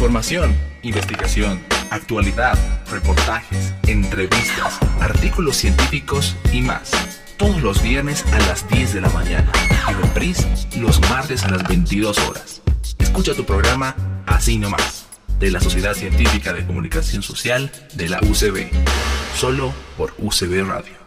Información, 0.00 0.56
investigación, 0.80 1.60
actualidad, 1.90 2.58
reportajes, 2.90 3.74
entrevistas, 3.86 4.78
artículos 4.98 5.58
científicos 5.58 6.38
y 6.50 6.62
más. 6.62 6.90
Todos 7.36 7.62
los 7.62 7.82
viernes 7.82 8.24
a 8.32 8.38
las 8.48 8.66
10 8.70 8.94
de 8.94 9.02
la 9.02 9.10
mañana 9.10 9.52
y 9.90 9.92
reprise 9.92 10.48
los 10.78 11.02
martes 11.10 11.44
a 11.44 11.50
las 11.50 11.68
22 11.68 12.16
horas. 12.20 12.62
Escucha 12.98 13.34
tu 13.34 13.44
programa 13.44 13.94
Así 14.24 14.56
nomás, 14.56 15.04
de 15.38 15.50
la 15.50 15.60
Sociedad 15.60 15.92
Científica 15.92 16.54
de 16.54 16.64
Comunicación 16.64 17.22
Social 17.22 17.70
de 17.92 18.08
la 18.08 18.20
UCB, 18.22 18.70
solo 19.36 19.70
por 19.98 20.14
UCB 20.16 20.66
Radio. 20.66 20.99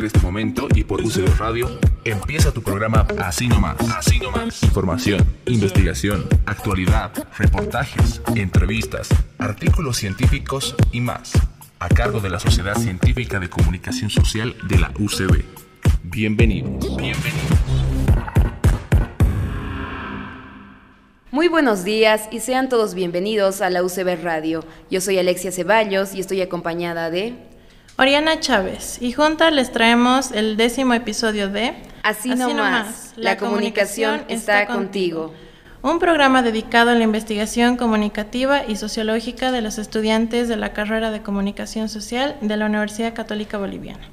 Partir 0.00 0.06
este 0.06 0.20
momento 0.20 0.68
y 0.74 0.84
por 0.84 1.02
UCB 1.02 1.38
Radio, 1.38 1.78
empieza 2.04 2.52
tu 2.52 2.62
programa 2.62 3.06
Así 3.18 3.48
nomás. 3.48 3.76
Así 3.96 4.18
nomás. 4.18 4.62
Información, 4.62 5.26
investigación, 5.46 6.26
actualidad, 6.46 7.12
reportajes, 7.36 8.22
entrevistas, 8.34 9.08
artículos 9.38 9.98
científicos 9.98 10.74
y 10.92 11.00
más. 11.00 11.32
A 11.78 11.88
cargo 11.88 12.20
de 12.20 12.30
la 12.30 12.40
Sociedad 12.40 12.76
Científica 12.76 13.38
de 13.40 13.50
Comunicación 13.50 14.10
Social 14.10 14.54
de 14.68 14.78
la 14.78 14.90
UCB. 14.98 15.44
Bienvenidos. 16.04 16.96
Bienvenidos. 16.96 17.58
Muy 21.30 21.48
buenos 21.48 21.84
días 21.84 22.28
y 22.30 22.40
sean 22.40 22.68
todos 22.68 22.94
bienvenidos 22.94 23.60
a 23.60 23.70
la 23.70 23.82
UCB 23.82 24.22
Radio. 24.22 24.64
Yo 24.90 25.00
soy 25.00 25.18
Alexia 25.18 25.52
Ceballos 25.52 26.14
y 26.14 26.20
estoy 26.20 26.40
acompañada 26.40 27.10
de 27.10 27.49
Oriana 28.00 28.40
Chávez 28.40 28.96
y 29.02 29.12
juntas 29.12 29.52
les 29.52 29.72
traemos 29.72 30.30
el 30.32 30.56
décimo 30.56 30.94
episodio 30.94 31.50
de 31.50 31.74
Así, 32.02 32.30
no 32.30 32.54
más, 32.54 33.12
la, 33.16 33.36
comunicación, 33.36 34.22
está 34.28 34.66
contigo. 34.66 35.34
Un 35.82 35.98
programa 35.98 36.40
dedicado 36.40 36.92
a 36.92 36.94
la 36.94 37.04
investigación 37.04 37.76
comunicativa 37.76 38.64
y 38.66 38.76
sociológica 38.76 39.52
de 39.52 39.60
los 39.60 39.76
estudiantes 39.76 40.48
de 40.48 40.56
la 40.56 40.72
carrera 40.72 41.10
de 41.10 41.20
comunicación 41.20 41.90
social 41.90 42.38
de 42.40 42.56
la 42.56 42.64
Universidad 42.64 43.12
Católica 43.12 43.58
Boliviana. 43.58 44.08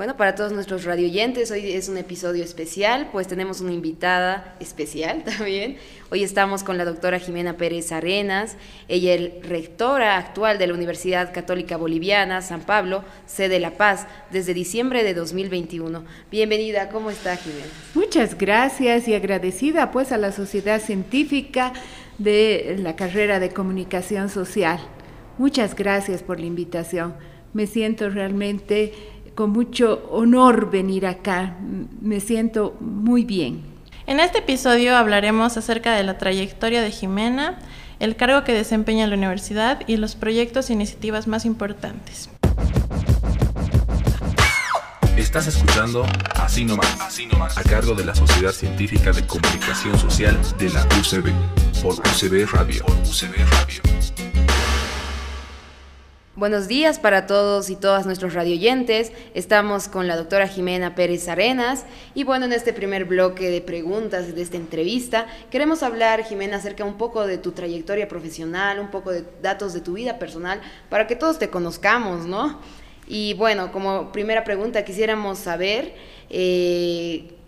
Bueno, 0.00 0.16
para 0.16 0.34
todos 0.34 0.50
nuestros 0.52 0.84
radioyentes, 0.84 1.50
hoy 1.50 1.72
es 1.72 1.90
un 1.90 1.98
episodio 1.98 2.42
especial, 2.42 3.10
pues 3.12 3.28
tenemos 3.28 3.60
una 3.60 3.72
invitada 3.72 4.56
especial 4.58 5.22
también. 5.36 5.76
Hoy 6.10 6.24
estamos 6.24 6.64
con 6.64 6.78
la 6.78 6.86
doctora 6.86 7.18
Jimena 7.18 7.58
Pérez 7.58 7.92
Arenas, 7.92 8.56
ella 8.88 9.12
es 9.12 9.46
rectora 9.46 10.16
actual 10.16 10.56
de 10.56 10.68
la 10.68 10.72
Universidad 10.72 11.34
Católica 11.34 11.76
Boliviana, 11.76 12.40
San 12.40 12.62
Pablo, 12.62 13.04
sede 13.26 13.60
La 13.60 13.72
Paz, 13.72 14.06
desde 14.30 14.54
diciembre 14.54 15.04
de 15.04 15.12
2021. 15.12 16.02
Bienvenida, 16.30 16.88
¿cómo 16.88 17.10
está 17.10 17.36
Jimena? 17.36 17.66
Muchas 17.92 18.38
gracias 18.38 19.06
y 19.06 19.12
agradecida 19.14 19.90
pues 19.90 20.12
a 20.12 20.16
la 20.16 20.32
Sociedad 20.32 20.80
Científica 20.80 21.74
de 22.16 22.76
la 22.78 22.96
carrera 22.96 23.38
de 23.38 23.50
Comunicación 23.50 24.30
Social. 24.30 24.80
Muchas 25.36 25.76
gracias 25.76 26.22
por 26.22 26.40
la 26.40 26.46
invitación. 26.46 27.16
Me 27.52 27.66
siento 27.66 28.08
realmente 28.08 28.92
con 29.34 29.50
mucho 29.50 30.06
honor 30.10 30.70
venir 30.70 31.06
acá. 31.06 31.56
Me 32.00 32.20
siento 32.20 32.76
muy 32.80 33.24
bien. 33.24 33.62
En 34.06 34.20
este 34.20 34.38
episodio 34.38 34.96
hablaremos 34.96 35.56
acerca 35.56 35.94
de 35.94 36.02
la 36.02 36.18
trayectoria 36.18 36.82
de 36.82 36.90
Jimena, 36.90 37.58
el 38.00 38.16
cargo 38.16 38.44
que 38.44 38.52
desempeña 38.52 39.04
en 39.04 39.10
la 39.10 39.16
universidad 39.16 39.82
y 39.86 39.96
los 39.98 40.16
proyectos 40.16 40.70
e 40.70 40.72
iniciativas 40.72 41.26
más 41.26 41.44
importantes. 41.44 42.28
Estás 45.16 45.46
escuchando 45.46 46.06
Así 46.34 46.64
nomás, 46.64 47.00
Así 47.00 47.26
nomás, 47.26 47.56
a 47.58 47.62
cargo 47.62 47.94
de 47.94 48.04
la 48.04 48.14
Sociedad 48.14 48.52
Científica 48.52 49.12
de 49.12 49.26
Comunicación 49.26 49.98
Social 49.98 50.36
de 50.58 50.70
la 50.70 50.82
UCB, 50.98 51.30
por 51.82 51.94
UCB 51.94 52.50
Radio. 52.50 52.84
Por 52.86 52.96
UCB 52.96 53.36
Radio. 53.52 54.29
Buenos 56.36 56.68
días 56.68 57.00
para 57.00 57.26
todos 57.26 57.70
y 57.70 57.76
todas 57.76 58.06
nuestros 58.06 58.34
radioyentes. 58.34 59.10
Estamos 59.34 59.88
con 59.88 60.06
la 60.06 60.14
doctora 60.14 60.46
Jimena 60.46 60.94
Pérez 60.94 61.26
Arenas 61.26 61.84
y 62.14 62.22
bueno, 62.22 62.44
en 62.44 62.52
este 62.52 62.72
primer 62.72 63.04
bloque 63.04 63.50
de 63.50 63.60
preguntas 63.60 64.32
de 64.32 64.40
esta 64.40 64.56
entrevista 64.56 65.26
queremos 65.50 65.82
hablar, 65.82 66.22
Jimena, 66.22 66.58
acerca 66.58 66.84
un 66.84 66.96
poco 66.96 67.26
de 67.26 67.36
tu 67.36 67.50
trayectoria 67.50 68.06
profesional, 68.06 68.78
un 68.78 68.92
poco 68.92 69.10
de 69.10 69.24
datos 69.42 69.72
de 69.72 69.80
tu 69.80 69.94
vida 69.94 70.20
personal 70.20 70.60
para 70.88 71.08
que 71.08 71.16
todos 71.16 71.40
te 71.40 71.50
conozcamos, 71.50 72.26
¿no? 72.26 72.60
Y 73.08 73.34
bueno, 73.34 73.72
como 73.72 74.12
primera 74.12 74.44
pregunta 74.44 74.84
quisiéramos 74.84 75.36
saber... 75.36 75.96
Eh, 76.30 77.39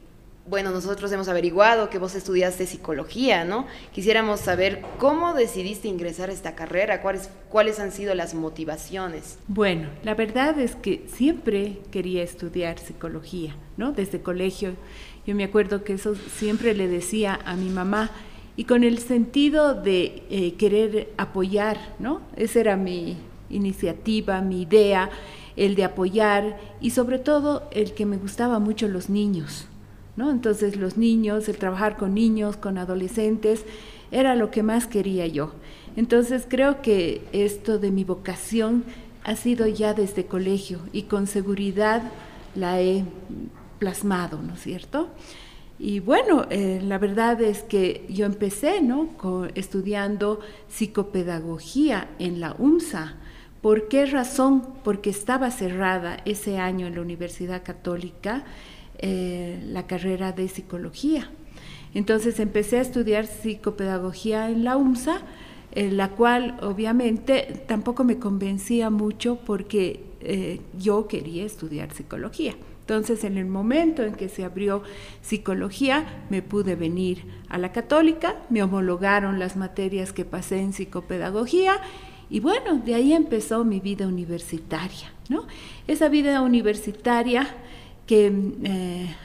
bueno, 0.45 0.71
nosotros 0.71 1.13
hemos 1.13 1.29
averiguado 1.29 1.89
que 1.89 1.99
vos 1.99 2.15
estudiaste 2.15 2.67
psicología, 2.67 3.45
¿no? 3.45 3.67
Quisiéramos 3.93 4.41
saber 4.41 4.83
cómo 4.99 5.35
decidiste 5.35 5.87
ingresar 5.87 6.31
a 6.31 6.33
esta 6.33 6.55
carrera, 6.55 7.01
cuáles, 7.01 7.31
cuáles 7.49 7.79
han 7.79 7.93
sido 7.93 8.15
las 8.15 8.35
motivaciones. 8.35 9.39
Bueno, 9.47 9.89
la 10.03 10.15
verdad 10.15 10.59
es 10.59 10.75
que 10.75 11.07
siempre 11.13 11.79
quería 11.93 12.25
estudiar 12.25 12.79
psicología, 12.81 13.55
¿no? 13.77 13.93
Desde 13.93 14.21
colegio. 14.21 14.73
Yo 15.27 15.37
me 15.37 15.45
acuerdo 15.45 15.85
que 15.85 15.93
eso 15.93 16.17
siempre 16.17 16.75
le 16.75 16.89
decía 16.89 17.39
a 17.45 17.55
mi 17.55 17.71
mamá 17.71 18.11
y 18.57 18.65
con 18.65 18.83
el 18.83 18.99
sentido 18.99 19.75
de 19.75 20.25
eh, 20.29 20.55
querer 20.59 21.13
apoyar, 21.19 21.79
¿no? 22.01 22.21
Esa 22.37 22.61
era 22.61 22.77
mi 22.77 23.17
iniciativa, 23.49 24.41
mi 24.41 24.63
idea, 24.63 25.09
el 25.55 25.77
de 25.77 25.85
apoyar 25.85 26.59
y 26.81 26.91
sobre 26.91 27.19
todo 27.19 27.69
el 27.71 27.95
que 27.95 28.07
me 28.07 28.17
gustaba 28.17 28.59
mucho 28.59 28.89
los 28.89 29.09
niños. 29.09 29.69
¿No? 30.17 30.31
Entonces 30.31 30.77
los 30.77 30.97
niños, 30.97 31.49
el 31.49 31.57
trabajar 31.57 31.97
con 31.97 32.15
niños, 32.15 32.57
con 32.57 32.79
adolescentes, 32.79 33.65
era 34.11 34.35
lo 34.35 34.51
que 34.51 34.63
más 34.63 34.87
quería 34.87 35.27
yo. 35.27 35.53
Entonces 35.97 36.47
creo 36.49 36.83
que 36.83 37.23
esto 37.33 37.79
de 37.79 37.91
mi 37.91 38.05
vocación 38.05 38.85
ha 39.25 39.37
sido 39.37 39.67
ya 39.67 39.95
desde 39.95 40.27
colegio 40.27 40.81
y 40.93 41.03
con 41.03 41.27
seguridad 41.27 42.03
la 42.55 42.81
he 42.81 43.05
plasmado, 43.79 44.43
¿no 44.43 44.55
es 44.55 44.61
cierto? 44.61 45.09
Y 45.79 46.01
bueno, 46.01 46.47
eh, 46.51 46.81
la 46.83 46.99
verdad 46.99 47.41
es 47.41 47.63
que 47.63 48.07
yo 48.09 48.27
empecé 48.27 48.81
¿no? 48.81 49.09
estudiando 49.55 50.41
psicopedagogía 50.69 52.09
en 52.19 52.41
la 52.41 52.55
UMSA. 52.59 53.17
¿Por 53.61 53.89
qué 53.89 54.07
razón? 54.07 54.63
Porque 54.85 55.11
estaba 55.11 55.51
cerrada 55.51 56.19
ese 56.25 56.59
año 56.59 56.87
en 56.87 56.95
la 56.95 57.01
Universidad 57.01 57.63
Católica 57.65 58.45
eh, 59.03 59.61
la 59.67 59.87
carrera 59.87 60.33
de 60.33 60.49
psicología. 60.49 61.31
Entonces 61.95 62.41
empecé 62.41 62.79
a 62.79 62.83
estudiar 62.83 63.27
psicopedagogía 63.27 64.49
en 64.49 64.65
la 64.65 64.77
UMSA, 64.77 65.23
en 65.73 65.97
la 65.97 66.11
cual 66.11 66.57
obviamente 66.63 67.65
tampoco 67.67 68.05
me 68.05 68.19
convencía 68.19 68.91
mucho 68.91 69.41
porque 69.45 70.05
eh, 70.21 70.61
yo 70.79 71.09
quería 71.09 71.45
estudiar 71.45 71.93
psicología. 71.93 72.55
Entonces, 72.81 73.25
en 73.25 73.39
el 73.39 73.47
momento 73.47 74.03
en 74.03 74.15
que 74.15 74.29
se 74.29 74.45
abrió 74.45 74.83
psicología, 75.21 76.25
me 76.31 76.43
pude 76.43 76.75
venir 76.75 77.25
a 77.49 77.57
la 77.59 77.73
católica, 77.73 78.37
me 78.51 78.63
homologaron 78.63 79.39
las 79.39 79.57
materias 79.57 80.13
que 80.13 80.25
pasé 80.25 80.61
en 80.61 80.73
psicopedagogía 80.73 81.81
y 82.29 82.41
bueno, 82.41 82.79
de 82.85 82.95
ahí 82.95 83.13
empezó 83.13 83.65
mi 83.65 83.79
vida 83.79 84.07
universitaria, 84.07 85.13
¿no? 85.29 85.47
Esa 85.87 86.09
vida 86.09 86.41
universitaria 86.43 87.47
que 88.13 88.27
eh, 88.65 89.17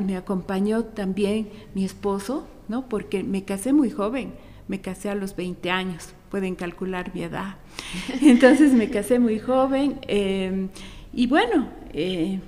me 0.00 0.16
acompañó 0.16 0.82
también 0.82 1.50
mi 1.76 1.84
esposo, 1.84 2.48
¿no? 2.66 2.88
porque 2.88 3.22
me 3.22 3.44
casé 3.44 3.72
muy 3.72 3.90
joven, 3.90 4.34
me 4.66 4.80
casé 4.80 5.08
a 5.08 5.14
los 5.14 5.36
20 5.36 5.70
años, 5.70 6.14
pueden 6.28 6.56
calcular 6.56 7.14
mi 7.14 7.22
edad. 7.22 7.58
Entonces 8.20 8.72
me 8.72 8.90
casé 8.90 9.20
muy 9.20 9.38
joven 9.38 10.00
em, 10.08 10.68
y 11.12 11.28
bueno, 11.28 11.68
eh, 11.92 12.40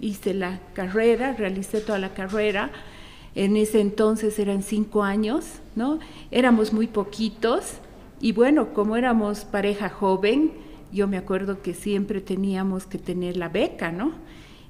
hice 0.00 0.34
la 0.34 0.58
carrera, 0.74 1.34
realicé 1.34 1.80
toda 1.80 2.00
la 2.00 2.12
carrera. 2.12 2.72
En 3.36 3.56
ese 3.56 3.80
entonces 3.80 4.36
eran 4.40 4.64
cinco 4.64 5.04
años, 5.04 5.60
¿no? 5.76 6.00
Éramos 6.32 6.72
muy 6.72 6.88
poquitos 6.88 7.74
y 8.20 8.32
bueno, 8.32 8.74
como 8.74 8.96
éramos 8.96 9.44
pareja 9.44 9.88
joven, 9.88 10.50
yo 10.90 11.06
me 11.06 11.16
acuerdo 11.16 11.62
que 11.62 11.74
siempre 11.74 12.20
teníamos 12.20 12.86
que 12.86 12.98
tener 12.98 13.36
la 13.36 13.48
beca, 13.48 13.92
¿no? 13.92 14.26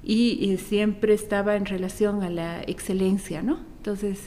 Y, 0.09 0.55
siempre 0.55 1.13
estaba 1.13 1.57
en 1.57 1.65
relación 1.65 2.23
a 2.23 2.29
la 2.29 2.61
excelencia, 2.61 3.41
¿no? 3.41 3.59
Entonces, 3.79 4.17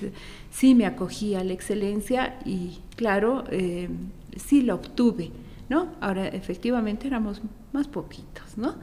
sí 0.51 0.75
me 0.75 0.85
acogí 0.85 1.35
a 1.35 1.43
la 1.43 1.55
excelencia 1.55 2.39
y, 2.45 2.81
claro, 2.97 3.45
eh, 3.51 3.89
sí 4.37 4.61
la 4.61 4.75
obtuve, 4.75 5.31
¿no? 5.71 5.89
Ahora, 6.03 6.29
efectivamente, 6.29 7.07
éramos 7.07 7.41
más 7.73 7.89
poquitos, 7.89 8.59
¿no? 8.59 8.75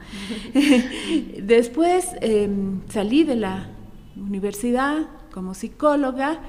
Después 1.40 2.08
em, 2.20 2.80
salí 2.88 3.22
de 3.22 3.36
la 3.36 3.68
universidad 4.16 5.06
como 5.30 5.54
psicóloga 5.54 6.40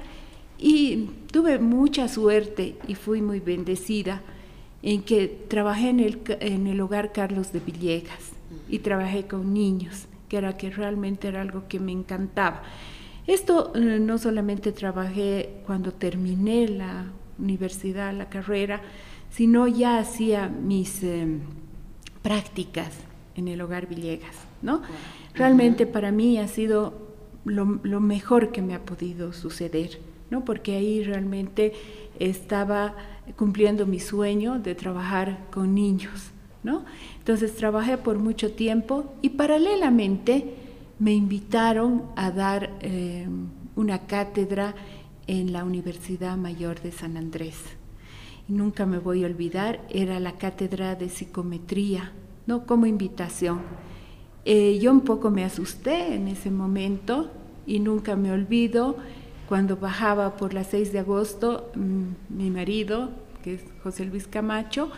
y 0.58 1.10
tuve 1.30 1.60
mucha 1.60 2.08
suerte 2.08 2.76
y 2.88 2.96
fui 2.96 3.22
muy 3.22 3.38
bendecida 3.38 4.20
en 4.82 5.02
que 5.02 5.28
trabajé 5.46 5.90
en 5.90 6.00
el, 6.00 6.20
en 6.40 6.66
el 6.66 6.80
hogar 6.80 7.12
Carlos 7.12 7.52
de 7.52 7.60
Villegas 7.60 8.32
y 8.68 8.80
trabajé 8.80 9.28
con 9.28 9.54
niños 9.54 10.08
que 10.30 10.38
era 10.38 10.56
que 10.56 10.70
realmente 10.70 11.28
era 11.28 11.42
algo 11.42 11.64
que 11.68 11.80
me 11.80 11.92
encantaba. 11.92 12.62
Esto 13.26 13.72
eh, 13.74 13.98
no 14.00 14.16
solamente 14.16 14.72
trabajé 14.72 15.60
cuando 15.66 15.92
terminé 15.92 16.68
la 16.68 17.06
universidad, 17.38 18.14
la 18.14 18.28
carrera, 18.30 18.80
sino 19.30 19.66
ya 19.66 19.98
hacía 19.98 20.48
mis 20.48 21.02
em, 21.02 21.40
prácticas 22.22 22.90
en 23.34 23.48
el 23.48 23.60
hogar 23.60 23.88
Villegas, 23.88 24.36
¿no? 24.62 24.82
Realmente 25.34 25.86
para 25.86 26.12
mí 26.12 26.38
ha 26.38 26.46
sido 26.46 27.10
lo, 27.44 27.66
mejor 28.00 28.52
que 28.52 28.62
me 28.62 28.74
ha 28.74 28.84
podido 28.84 29.32
suceder, 29.32 30.00
¿no? 30.30 30.44
Porque 30.44 30.76
ahí 30.76 31.02
realmente 31.02 31.72
estaba 32.18 32.94
cumpliendo 33.36 33.84
mi 33.86 33.98
sueño 33.98 34.60
de 34.60 34.74
trabajar 34.76 35.46
con 35.50 35.74
niños, 35.74 36.30
¿no? 36.62 36.84
Entonces 37.30 37.54
trabajé 37.56 37.96
por 37.96 38.18
mucho 38.18 38.50
tiempo 38.50 39.14
y 39.22 39.28
paralelamente 39.28 40.52
me 40.98 41.12
invitaron 41.12 42.02
a 42.16 42.32
dar 42.32 42.70
em, 42.80 43.46
una 43.76 44.08
cátedra 44.08 44.74
en 45.28 45.52
la 45.52 45.62
Universidad 45.62 46.36
Mayor 46.36 46.80
de 46.80 46.90
San 46.90 47.16
Andrés. 47.16 47.54
Y 48.48 48.52
nunca 48.52 48.84
me 48.84 48.98
voy 48.98 49.22
a 49.22 49.28
olvidar, 49.28 49.80
era 49.90 50.18
la 50.18 50.38
cátedra 50.38 50.96
de 50.96 51.08
psicometría, 51.08 52.10
¿no? 52.48 52.66
Como 52.66 52.86
invitación. 52.86 53.60
Eh, 54.44 54.80
yo 54.82 54.90
un 54.90 55.02
poco 55.02 55.30
me 55.30 55.44
asusté 55.44 56.16
en 56.16 56.26
ese 56.26 56.50
momento 56.50 57.30
y 57.64 57.78
nunca 57.78 58.16
me 58.16 58.32
olvido 58.32 58.96
cuando 59.48 59.76
bajaba 59.76 60.36
por 60.36 60.52
las 60.52 60.66
6 60.66 60.92
de 60.92 60.98
agosto, 60.98 61.70
mm, 61.76 62.36
mi 62.36 62.50
marido, 62.50 63.10
que 63.44 63.54
es 63.54 63.60
José 63.84 64.04
Luis 64.04 64.26
Camacho, 64.26 64.90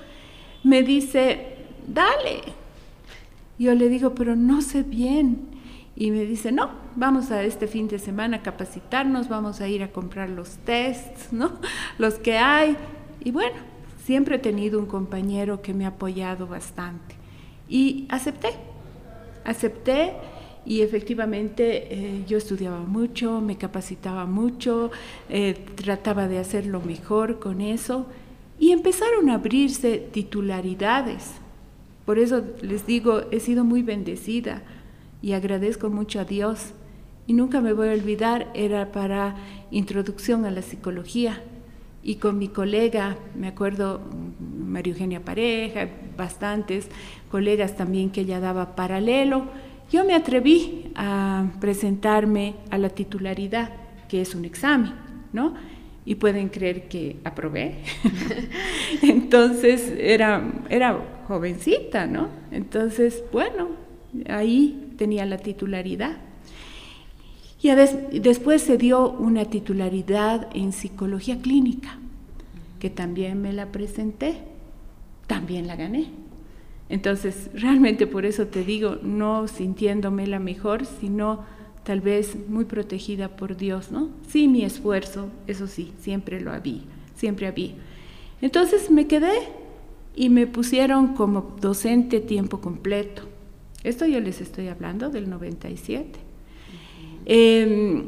me 0.65 0.83
dice, 0.83 1.62
dale. 1.87 2.43
Yo 3.59 3.75
le 3.75 3.89
digo, 3.89 4.15
pero 4.15 4.37
no 4.37 4.63
sé 4.63 4.83
bien. 4.83 5.49
Y 5.95 6.11
me 6.11 6.25
dice, 6.25 6.53
no, 6.53 6.71
vamos 6.97 7.31
a 7.31 7.43
este 7.43 7.67
fin 7.67 7.87
de 7.87 7.99
semana 7.99 8.39
a 8.39 8.43
capacitarnos, 8.43 9.29
vamos 9.29 9.61
a 9.61 9.69
ir 9.69 9.83
a 9.83 9.93
comprar 9.93 10.31
los 10.31 10.57
tests, 10.59 11.33
¿no? 11.33 11.53
Los 11.99 12.15
que 12.15 12.39
hay. 12.39 12.77
Y 13.23 13.31
bueno, 13.31 13.57
siempre 14.05 14.37
he 14.37 14.39
tenido 14.39 14.79
un 14.79 14.87
compañero 14.87 15.63
que 15.63 15.75
me 15.75 15.85
ha 15.85 15.89
apoyado 15.89 16.47
bastante. 16.47 17.15
Y 17.69 18.07
acepté, 18.09 18.51
acepté 19.45 20.15
y 20.65 20.83
efectivamente 20.83 21.93
eh, 21.93 22.25
yo 22.27 22.39
estudiaba 22.39 22.81
mucho, 22.81 23.41
me 23.41 23.57
capacitaba 23.57 24.27
mucho, 24.27 24.91
eh, 25.29 25.55
trataba 25.75 26.29
de 26.29 26.39
hacer 26.39 26.67
lo 26.67 26.81
mejor 26.81 27.39
con 27.39 27.61
eso 27.61 28.07
y 28.59 28.71
empezaron 28.71 29.29
a 29.29 29.35
abrirse 29.35 29.99
titularidades. 29.99 31.42
Por 32.05 32.19
eso 32.19 32.45
les 32.61 32.87
digo, 32.87 33.23
he 33.31 33.41
sido 33.41 33.65
muy 33.65 33.83
bendecida 33.83 34.63
y 35.21 35.33
agradezco 35.33 35.89
mucho 35.89 36.21
a 36.21 36.25
Dios. 36.25 36.73
Y 37.27 37.35
nunca 37.35 37.61
me 37.61 37.73
voy 37.73 37.89
a 37.89 37.93
olvidar, 37.93 38.51
era 38.55 38.91
para 38.91 39.37
introducción 39.71 40.45
a 40.45 40.51
la 40.51 40.63
psicología. 40.63 41.43
Y 42.03 42.17
con 42.17 42.39
mi 42.39 42.49
colega, 42.49 43.17
me 43.37 43.47
acuerdo, 43.47 44.01
María 44.41 44.93
Eugenia 44.93 45.25
Pareja, 45.25 45.89
bastantes 46.17 46.89
colegas 47.31 47.77
también 47.77 48.11
que 48.11 48.23
ella 48.23 48.41
daba 48.41 48.75
paralelo, 48.75 49.47
yo 49.93 50.05
me 50.05 50.15
atreví 50.15 50.91
a 50.97 51.45
presentarme 51.61 52.55
a 52.71 52.79
la 52.79 52.89
titularidad, 52.89 53.71
que 54.09 54.23
es 54.23 54.35
un 54.35 54.45
examen, 54.45 54.93
¿no? 55.33 55.55
Y 56.05 56.17
pueden 56.17 56.49
creer 56.49 56.89
que 56.89 57.17
aprobé. 57.25 57.77
Entonces 59.03 59.93
era, 59.99 60.43
era 60.69 61.25
jovencita, 61.29 62.07
¿no? 62.07 62.29
Entonces, 62.51 63.23
bueno, 63.33 63.69
ahí 64.29 64.95
tenía 64.97 65.25
la 65.27 65.39
titularidad. 65.39 66.17
Y 67.63 68.19
después 68.19 68.61
se 68.63 68.77
dio 68.77 69.09
una 69.09 69.45
titularidad 69.45 70.49
en 70.53 70.73
psicología 70.73 71.41
clínica, 71.41 71.97
que 72.81 72.91
también 72.91 73.41
me 73.41 73.53
la 73.53 73.67
presenté, 73.71 74.39
también 75.29 75.69
la 75.69 75.77
gané. 75.77 76.09
Entonces, 76.89 77.51
realmente 77.55 78.09
por 78.09 78.27
eso 78.27 78.49
te 78.49 78.65
digo, 78.65 78.99
no 79.03 79.47
sintiéndome 79.47 80.27
la 80.27 80.41
mejor, 80.41 80.85
sino 80.85 81.45
tal 81.85 82.01
vez 82.01 82.37
muy 82.49 82.65
protegida 82.65 83.29
por 83.29 83.57
Dios, 83.57 83.91
¿no? 83.91 84.11
Sí, 84.29 84.49
mi 84.49 84.65
esfuerzo, 84.65 85.29
eso 85.47 85.67
sí, 85.67 85.93
siempre 86.01 86.41
lo 86.41 86.53
había, 86.53 86.83
siempre 87.17 87.47
había. 87.47 87.73
Entonces 88.41 88.91
me 88.91 89.07
quedé 89.07 89.33
y 90.15 90.29
me 90.29 90.47
pusieron 90.47 91.15
como 91.15 91.57
docente 91.61 92.21
tiempo 92.21 92.61
completo. 92.61 93.23
Esto 93.85 94.07
yo 94.07 94.21
les 94.21 94.41
estoy 94.41 94.69
hablando 94.69 95.11
del 95.11 95.29
97. 95.29 96.19
Em, 97.25 98.05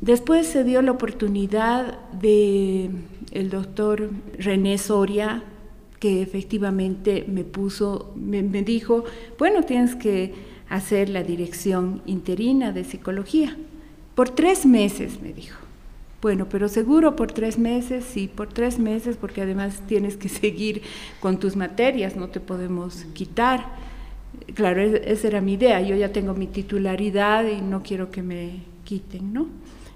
después 0.00 0.46
se 0.46 0.64
dio 0.64 0.82
la 0.82 0.92
oportunidad 0.92 1.98
de 2.12 2.90
el 3.32 3.50
doctor 3.50 4.10
René 4.38 4.78
Soria, 4.78 5.42
que 6.00 6.22
efectivamente 6.22 7.24
me 7.28 7.44
puso, 7.44 8.12
me, 8.14 8.42
dijo, 8.62 9.04
bueno, 9.38 9.62
tienes 9.64 9.96
que 9.96 10.32
hacer 10.68 11.08
la 11.08 11.22
dirección 11.22 12.02
interina 12.06 12.72
de 12.72 12.84
psicología. 12.84 13.56
Por 14.14 14.30
tres 14.30 14.66
meses, 14.66 15.20
me 15.22 15.32
dijo. 15.32 15.58
Bueno, 16.20 16.48
pero 16.48 16.68
seguro 16.68 17.14
por 17.14 17.30
tres 17.30 17.58
meses, 17.58 18.04
sí, 18.04 18.28
por 18.28 18.48
tres 18.48 18.78
meses, 18.78 19.16
porque 19.16 19.42
además 19.42 19.82
tienes 19.86 20.16
que 20.16 20.28
seguir 20.28 20.82
con 21.20 21.38
tus 21.38 21.56
materias, 21.56 22.16
no 22.16 22.28
te 22.28 22.40
podemos 22.40 23.04
quitar 23.14 23.88
claro, 24.54 24.80
esa 24.82 25.28
era 25.28 25.40
mi 25.40 25.54
idea, 25.54 25.80
yo 25.80 25.96
ya 25.96 26.12
tengo 26.12 26.34
mi 26.34 26.46
titularidad 26.46 27.46
y 27.46 27.60
no 27.60 27.82
quiero 27.82 28.10
que 28.10 28.22
me 28.22 28.62
quiten, 28.84 29.32
¿no? 29.32 29.46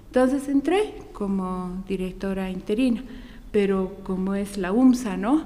Entonces 0.07 0.47
entré 0.47 0.93
como 1.13 1.83
directora 1.87 2.49
interina, 2.49 3.03
pero 3.51 3.97
como 4.03 4.35
es 4.35 4.57
la 4.57 4.71
UMSA, 4.71 5.17
¿no? 5.17 5.45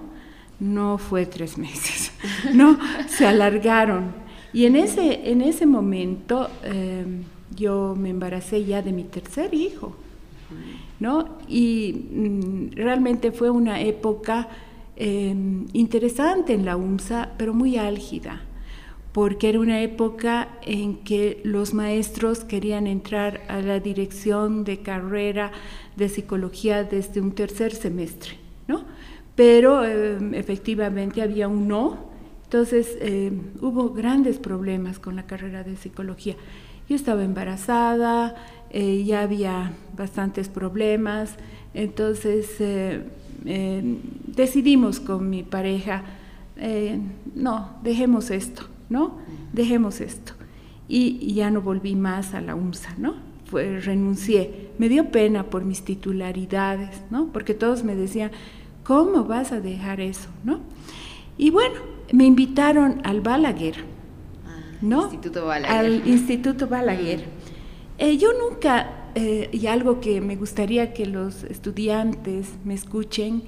No 0.59 0.97
fue 0.97 1.25
tres 1.25 1.57
meses, 1.57 2.11
¿no? 2.53 2.77
Se 3.07 3.25
alargaron. 3.25 4.26
Y 4.53 4.65
en 4.65 4.75
ese, 4.75 5.29
en 5.29 5.41
ese 5.41 5.65
momento 5.65 6.49
em, 6.63 7.23
yo 7.55 7.95
me 7.97 8.09
embaracé 8.09 8.63
ya 8.65 8.81
de 8.81 8.91
mi 8.91 9.03
tercer 9.03 9.53
hijo, 9.53 9.95
¿no? 10.99 11.37
Y 11.47 12.05
mm, 12.11 12.71
realmente 12.75 13.31
fue 13.31 13.49
una 13.49 13.81
época 13.81 14.47
em, 14.95 15.65
interesante 15.73 16.53
en 16.53 16.65
la 16.65 16.77
UMSA, 16.77 17.33
pero 17.37 17.53
muy 17.53 17.77
álgida 17.77 18.41
porque 19.17 19.49
era 19.49 19.59
una 19.59 19.81
época 19.81 20.49
en 20.61 20.97
que 20.97 21.41
los 21.43 21.73
maestros 21.73 22.43
querían 22.43 22.85
entrar 22.85 23.41
a 23.47 23.61
la 23.61 23.79
dirección 23.79 24.63
de 24.63 24.83
carrera 24.83 25.51
de 25.95 26.07
psicología 26.07 26.83
desde 26.83 27.19
un 27.19 27.31
tercer 27.31 27.73
semestre, 27.73 28.33
¿no? 28.67 28.83
Pero 29.35 29.83
eh, 29.83 30.19
efectivamente 30.33 31.23
había 31.23 31.47
un 31.47 31.67
no, 31.67 32.06
entonces 32.47 32.97
eh, 32.99 33.31
hubo 33.61 33.93
grandes 33.93 34.39
problemas 34.39 34.99
con 34.99 35.15
la 35.15 35.23
carrera 35.23 35.63
de 35.63 35.75
psicología. 35.75 36.35
Yo 36.89 36.95
estaba 36.95 37.23
embarazada, 37.23 38.35
eh, 38.69 39.03
ya 39.03 39.21
había 39.21 39.73
bastantes 39.95 40.49
problemas, 40.49 41.35
entonces 41.73 42.57
decidimos 44.25 44.99
con 44.99 45.29
mi 45.29 45.43
pareja, 45.43 46.03
no, 47.35 47.69
dejemos 47.83 48.31
esto 48.31 48.63
¿no? 48.89 49.17
Dejemos 49.53 50.01
esto. 50.01 50.33
Y, 50.87 51.33
ya 51.33 51.51
no 51.51 51.61
volví 51.61 51.95
más 51.95 52.33
a 52.33 52.41
la 52.41 52.55
UMSA, 52.55 52.95
¿no? 52.97 53.15
Fue, 53.45 53.79
renuncié. 53.79 54.69
Me 54.77 54.89
dio 54.89 55.11
pena 55.11 55.43
por 55.43 55.65
mis 55.65 55.83
titularidades, 55.83 57.01
¿no? 57.09 57.27
Porque 57.27 57.53
todos 57.53 57.83
me 57.83 57.95
decían, 57.95 58.31
¿cómo 58.83 59.25
vas 59.25 59.51
a 59.51 59.61
dejar 59.61 59.99
eso, 59.99 60.29
¿no? 60.43 60.59
Y 61.37 61.49
bueno, 61.49 61.75
me 62.11 62.25
invitaron 62.25 63.01
al 63.03 63.21
Balaguer, 63.21 63.75
ah, 64.45 64.59
¿no? 64.81 65.03
Instituto 65.03 65.45
Balaguer. 65.45 65.77
Al 65.77 66.07
Instituto 66.07 66.67
Balaguer. 66.67 67.25
Eh, 67.97 68.17
yo 68.17 68.29
nunca, 68.33 69.09
eh, 69.15 69.49
y 69.51 69.67
algo 69.67 69.99
que 69.99 70.21
me 70.21 70.35
gustaría 70.35 70.93
que 70.93 71.05
los 71.05 71.43
estudiantes 71.43 72.53
me 72.63 72.73
escuchen, 72.73 73.43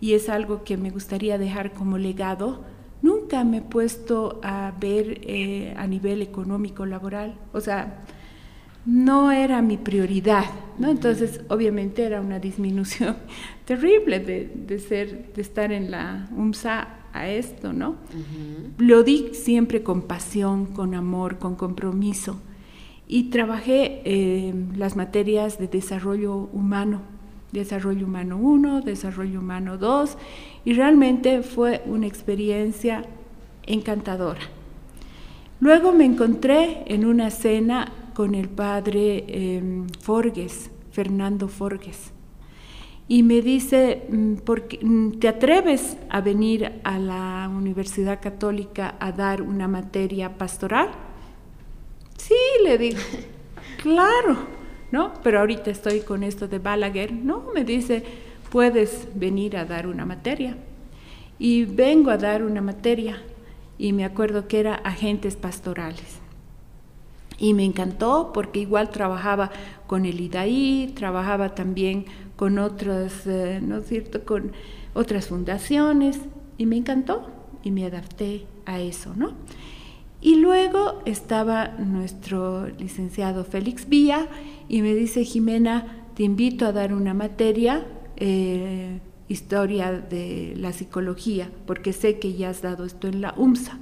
y 0.00 0.12
es 0.12 0.28
algo 0.28 0.64
que 0.64 0.76
me 0.76 0.90
gustaría 0.90 1.38
dejar 1.38 1.72
como 1.72 1.96
legado, 1.98 2.64
nunca 3.02 3.44
me 3.44 3.58
he 3.58 3.62
puesto 3.62 4.40
a 4.42 4.72
ver 4.78 5.20
eh, 5.22 5.74
a 5.76 5.86
nivel 5.86 6.22
económico 6.22 6.84
laboral, 6.84 7.38
o 7.52 7.60
sea, 7.60 8.04
no 8.84 9.32
era 9.32 9.62
mi 9.62 9.76
prioridad, 9.76 10.44
¿no? 10.78 10.90
Entonces, 10.90 11.40
obviamente 11.48 12.04
era 12.04 12.20
una 12.20 12.38
disminución 12.38 13.16
terrible 13.64 14.20
de, 14.20 14.78
ser, 14.78 15.32
de 15.34 15.42
estar 15.42 15.72
en 15.72 15.90
la 15.90 16.28
UMSA 16.36 16.88
a 17.20 17.28
esto, 17.28 17.72
¿no? 17.72 17.96
Lo 18.78 19.02
di 19.02 19.30
siempre 19.32 19.82
con 19.82 20.02
pasión, 20.02 20.66
con 20.66 20.94
amor, 20.94 21.38
con 21.38 21.54
compromiso. 21.56 22.38
Y 23.08 23.24
trabajé 23.24 24.02
eh, 24.04 24.54
las 24.76 24.96
materias 24.96 25.58
de 25.58 25.68
desarrollo 25.68 26.48
humano, 26.52 27.02
desarrollo 27.52 28.06
humano 28.06 28.36
1, 28.38 28.80
desarrollo 28.80 29.40
humano 29.40 29.78
2, 29.78 30.16
y 30.64 30.72
realmente 30.72 31.42
fue 31.42 31.82
una 31.86 32.06
experiencia 32.06 33.04
encantadora. 33.64 34.40
Luego 35.60 35.92
me 35.92 36.04
encontré 36.04 36.82
en 36.86 37.04
una 37.04 37.30
cena 37.30 37.92
con 38.14 38.34
el 38.34 38.48
padre 38.48 39.24
em, 39.28 39.86
Forges, 40.00 40.70
Fernando 40.90 41.48
Forges, 41.48 42.12
y 43.08 43.22
me 43.22 43.40
dice, 43.40 44.02
mm, 44.08 44.34
mm, 44.82 45.18
¿te 45.18 45.28
atreves 45.28 45.96
a 46.08 46.20
venir 46.20 46.80
a 46.82 46.98
la 46.98 47.48
Universidad 47.54 48.20
Católica 48.20 48.96
a 48.98 49.12
dar 49.12 49.42
una 49.42 49.68
materia 49.68 50.36
pastoral? 50.36 50.90
Sí, 52.16 52.34
le 52.64 52.78
digo, 52.78 52.98
claro, 53.82 54.36
¿no? 54.90 55.12
Pero 55.22 55.38
ahorita 55.40 55.70
estoy 55.70 56.00
con 56.00 56.24
esto 56.24 56.48
de 56.48 56.58
Balaguer, 56.58 57.12
¿no? 57.12 57.44
Me 57.54 57.62
dice, 57.62 58.02
puedes 58.50 59.08
venir 59.14 59.56
a 59.56 59.64
dar 59.64 59.86
una 59.86 60.04
materia. 60.04 60.56
Y 61.38 61.64
vengo 61.64 62.10
a 62.10 62.16
dar 62.16 62.42
una 62.42 62.62
materia, 62.62 63.22
y 63.78 63.92
me 63.92 64.04
acuerdo 64.04 64.48
que 64.48 64.58
era 64.58 64.74
agentes 64.74 65.36
pastorales. 65.36 66.20
Y 67.38 67.52
me 67.52 67.64
encantó 67.64 68.32
porque 68.32 68.60
igual 68.60 68.90
trabajaba 68.90 69.50
con 69.86 70.06
el 70.06 70.20
IDAI, 70.20 70.92
trabajaba 70.94 71.54
también 71.54 72.06
con 72.36 72.58
otras, 72.58 73.26
eh, 73.26 73.60
¿no 73.62 73.78
es 73.78 73.86
cierto?, 73.86 74.24
con 74.24 74.52
otras 74.94 75.26
fundaciones, 75.28 76.20
y 76.58 76.66
me 76.66 76.76
encantó 76.76 77.28
y 77.62 77.70
me 77.70 77.84
adapté 77.84 78.46
a 78.64 78.80
eso, 78.80 79.14
¿no? 79.16 79.32
Y 80.20 80.36
luego 80.36 81.02
estaba 81.04 81.68
nuestro 81.78 82.68
licenciado 82.68 83.44
Félix 83.44 83.88
Vía 83.88 84.28
y 84.68 84.82
me 84.82 84.94
dice, 84.94 85.24
Jimena, 85.24 86.04
te 86.14 86.22
invito 86.22 86.66
a 86.66 86.72
dar 86.72 86.94
una 86.94 87.14
materia, 87.14 87.86
eh, 88.16 89.00
historia 89.28 89.92
de 89.92 90.54
la 90.56 90.72
psicología, 90.72 91.50
porque 91.66 91.92
sé 91.92 92.18
que 92.18 92.32
ya 92.34 92.50
has 92.50 92.62
dado 92.62 92.84
esto 92.84 93.08
en 93.08 93.20
la 93.20 93.34
UMSA. 93.36 93.78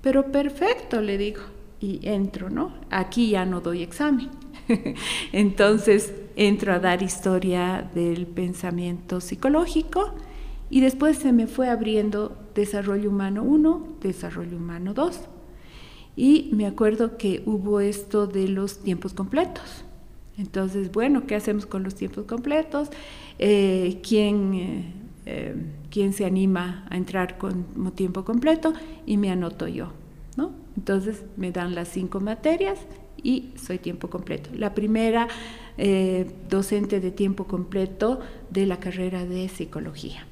Pero 0.00 0.30
perfecto, 0.30 1.00
le 1.00 1.18
digo, 1.18 1.40
y 1.80 2.00
entro, 2.02 2.50
¿no? 2.50 2.72
Aquí 2.90 3.30
ya 3.30 3.44
no 3.44 3.60
doy 3.60 3.82
examen. 3.82 4.30
Entonces 5.32 6.12
entro 6.36 6.72
a 6.72 6.78
dar 6.78 7.02
historia 7.02 7.88
del 7.94 8.26
pensamiento 8.26 9.20
psicológico 9.20 10.14
y 10.70 10.80
después 10.80 11.18
se 11.18 11.32
me 11.32 11.46
fue 11.46 11.68
abriendo 11.68 12.36
desarrollo 12.54 13.10
humano 13.10 13.42
1, 13.42 13.96
desarrollo 14.00 14.56
humano 14.56 14.94
2. 14.94 15.20
Y 16.16 16.50
me 16.52 16.66
acuerdo 16.66 17.16
que 17.16 17.42
hubo 17.46 17.80
esto 17.80 18.26
de 18.26 18.48
los 18.48 18.78
tiempos 18.82 19.14
completos. 19.14 19.84
Entonces, 20.36 20.92
bueno, 20.92 21.26
¿qué 21.26 21.34
hacemos 21.34 21.66
con 21.66 21.82
los 21.82 21.94
tiempos 21.94 22.26
completos? 22.26 22.90
Eh, 23.38 24.00
¿quién, 24.06 24.54
eh, 24.54 24.84
eh, 25.26 25.54
¿Quién 25.90 26.12
se 26.12 26.24
anima 26.24 26.86
a 26.90 26.96
entrar 26.96 27.38
como 27.38 27.92
tiempo 27.92 28.24
completo? 28.24 28.72
Y 29.06 29.16
me 29.16 29.30
anoto 29.30 29.66
yo, 29.68 29.92
¿no? 30.36 30.52
Entonces 30.76 31.24
me 31.36 31.50
dan 31.50 31.74
las 31.74 31.88
cinco 31.88 32.20
materias 32.20 32.78
y 33.22 33.50
soy 33.56 33.78
tiempo 33.78 34.08
completo. 34.08 34.50
La 34.54 34.74
primera 34.74 35.28
docente 36.48 37.00
de 37.00 37.10
tiempo 37.10 37.44
completo 37.44 38.20
de 38.50 38.66
la 38.66 38.78
carrera 38.78 39.24
de 39.24 39.48
psicología. 39.48 40.26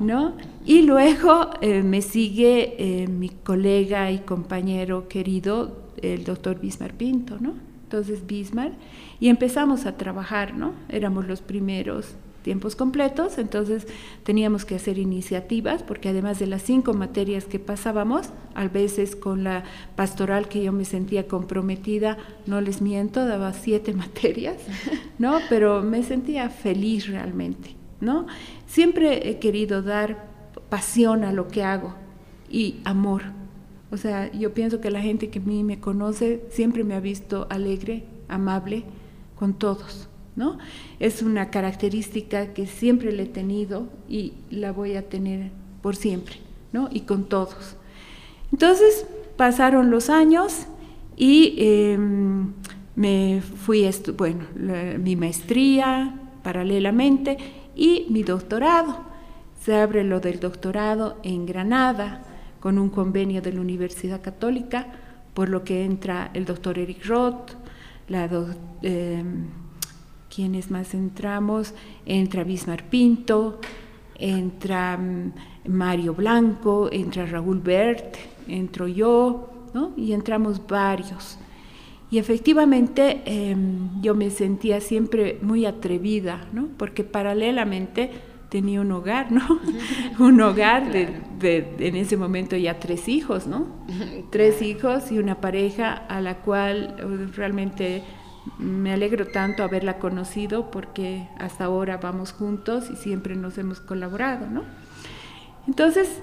¿no? 0.00 0.34
Y 0.64 0.82
luego 0.82 1.50
me 1.62 2.02
sigue 2.02 3.06
mi 3.08 3.28
colega 3.28 4.10
y 4.10 4.18
compañero 4.20 5.06
querido, 5.08 5.84
el 6.02 6.24
doctor 6.24 6.60
Bismar 6.60 6.94
Pinto, 6.94 7.36
¿no? 7.40 7.54
Entonces 7.84 8.26
Bismar, 8.26 8.72
y 9.20 9.28
empezamos 9.28 9.86
a 9.86 9.96
trabajar, 9.96 10.54
¿no? 10.54 10.72
Éramos 10.88 11.26
los 11.26 11.42
primeros 11.42 12.14
tiempos 12.44 12.76
completos, 12.76 13.38
entonces 13.38 13.86
teníamos 14.22 14.64
que 14.64 14.76
hacer 14.76 14.98
iniciativas, 14.98 15.82
porque 15.82 16.10
además 16.10 16.38
de 16.38 16.46
las 16.46 16.62
cinco 16.62 16.92
materias 16.92 17.46
que 17.46 17.58
pasábamos, 17.58 18.28
a 18.54 18.68
veces 18.68 19.16
con 19.16 19.42
la 19.42 19.64
pastoral 19.96 20.46
que 20.46 20.62
yo 20.62 20.70
me 20.70 20.84
sentía 20.84 21.26
comprometida, 21.26 22.18
no 22.46 22.60
les 22.60 22.82
miento, 22.82 23.26
daba 23.26 23.52
siete 23.54 23.92
materias, 24.04 24.58
¿no? 25.18 25.40
Pero 25.48 25.82
me 25.82 26.04
sentía 26.04 26.50
feliz 26.50 27.08
realmente, 27.08 27.74
¿no? 28.00 28.26
Siempre 28.66 29.30
he 29.30 29.38
querido 29.38 29.82
dar 29.82 30.28
pasión 30.68 31.24
a 31.24 31.32
lo 31.32 31.48
que 31.48 31.64
hago 31.64 31.94
y 32.50 32.76
amor. 32.84 33.22
O 33.90 33.96
sea, 33.96 34.30
yo 34.32 34.52
pienso 34.52 34.80
que 34.80 34.90
la 34.90 35.00
gente 35.00 35.30
que 35.30 35.38
a 35.38 35.42
mí 35.42 35.64
me 35.64 35.80
conoce 35.80 36.44
siempre 36.50 36.84
me 36.84 36.94
ha 36.94 37.00
visto 37.00 37.46
alegre, 37.48 38.04
amable 38.28 38.84
con 39.34 39.54
todos. 39.54 40.08
¿No? 40.36 40.58
Es 41.00 41.22
una 41.22 41.50
característica 41.50 42.52
que 42.52 42.66
siempre 42.66 43.12
le 43.12 43.24
he 43.24 43.26
tenido 43.26 43.88
y 44.08 44.34
la 44.50 44.72
voy 44.72 44.96
a 44.96 45.08
tener 45.08 45.50
por 45.82 45.96
siempre. 45.96 46.44
Y 46.90 47.00
con 47.00 47.28
todos. 47.28 47.76
Entonces 48.50 49.06
pasaron 49.36 49.90
los 49.90 50.10
años 50.10 50.66
y 51.16 51.54
em, 51.58 52.52
me 52.96 53.40
fui, 53.40 53.88
bueno, 54.16 54.44
mi 54.98 55.14
maestría 55.14 56.18
paralelamente 56.42 57.38
y 57.76 58.06
mi 58.10 58.24
doctorado. 58.24 59.04
Se 59.60 59.76
abre 59.76 60.02
lo 60.02 60.18
del 60.18 60.40
doctorado 60.40 61.18
en 61.22 61.46
Granada 61.46 62.22
con 62.58 62.78
un 62.78 62.90
convenio 62.90 63.40
de 63.40 63.52
la 63.52 63.60
Universidad 63.60 64.20
Católica, 64.20 64.88
por 65.32 65.48
lo 65.48 65.62
que 65.62 65.84
entra 65.84 66.30
el 66.34 66.44
doctor 66.44 66.78
Eric 66.78 67.06
Roth, 67.06 67.52
la 68.08 68.28
eh, 68.82 69.22
quienes 70.34 70.70
más 70.70 70.94
entramos, 70.94 71.74
entra 72.06 72.44
Bismar 72.44 72.84
Pinto, 72.84 73.60
entra 74.18 74.96
mm, 74.96 75.32
Mario 75.68 76.14
Blanco, 76.14 76.88
entra 76.90 77.26
Raúl 77.26 77.60
Bert, 77.60 78.16
entro 78.48 78.88
yo, 78.88 79.50
¿no? 79.74 79.92
y 79.96 80.12
entramos 80.12 80.66
varios. 80.66 81.38
Y 82.10 82.18
efectivamente 82.18 83.22
em, 83.24 84.00
yo 84.00 84.14
me 84.14 84.30
sentía 84.30 84.80
siempre 84.80 85.38
muy 85.42 85.66
atrevida, 85.66 86.46
¿no? 86.52 86.68
porque 86.76 87.02
paralelamente 87.02 88.10
tenía 88.48 88.80
un 88.80 88.92
hogar, 88.92 89.32
¿no? 89.32 89.42
un 90.20 90.40
hogar 90.40 90.92
de, 90.92 91.74
en 91.78 91.96
ese 91.96 92.16
momento 92.16 92.56
ya 92.56 92.78
tres 92.78 93.08
hijos, 93.08 93.48
¿no? 93.48 93.66
tres 94.30 94.62
hijos 94.62 95.10
y 95.10 95.18
una 95.18 95.40
pareja 95.40 95.92
a 95.92 96.20
la 96.20 96.36
cual 96.36 96.94
eh, 96.98 97.32
realmente 97.34 98.04
me 98.58 98.92
alegro 98.92 99.26
tanto 99.26 99.62
haberla 99.62 99.98
conocido 99.98 100.70
porque 100.70 101.28
hasta 101.38 101.64
ahora 101.64 101.96
vamos 101.96 102.32
juntos 102.32 102.90
y 102.90 102.96
siempre 102.96 103.36
nos 103.36 103.58
hemos 103.58 103.80
colaborado, 103.80 104.46
¿no? 104.46 104.64
Entonces 105.66 106.20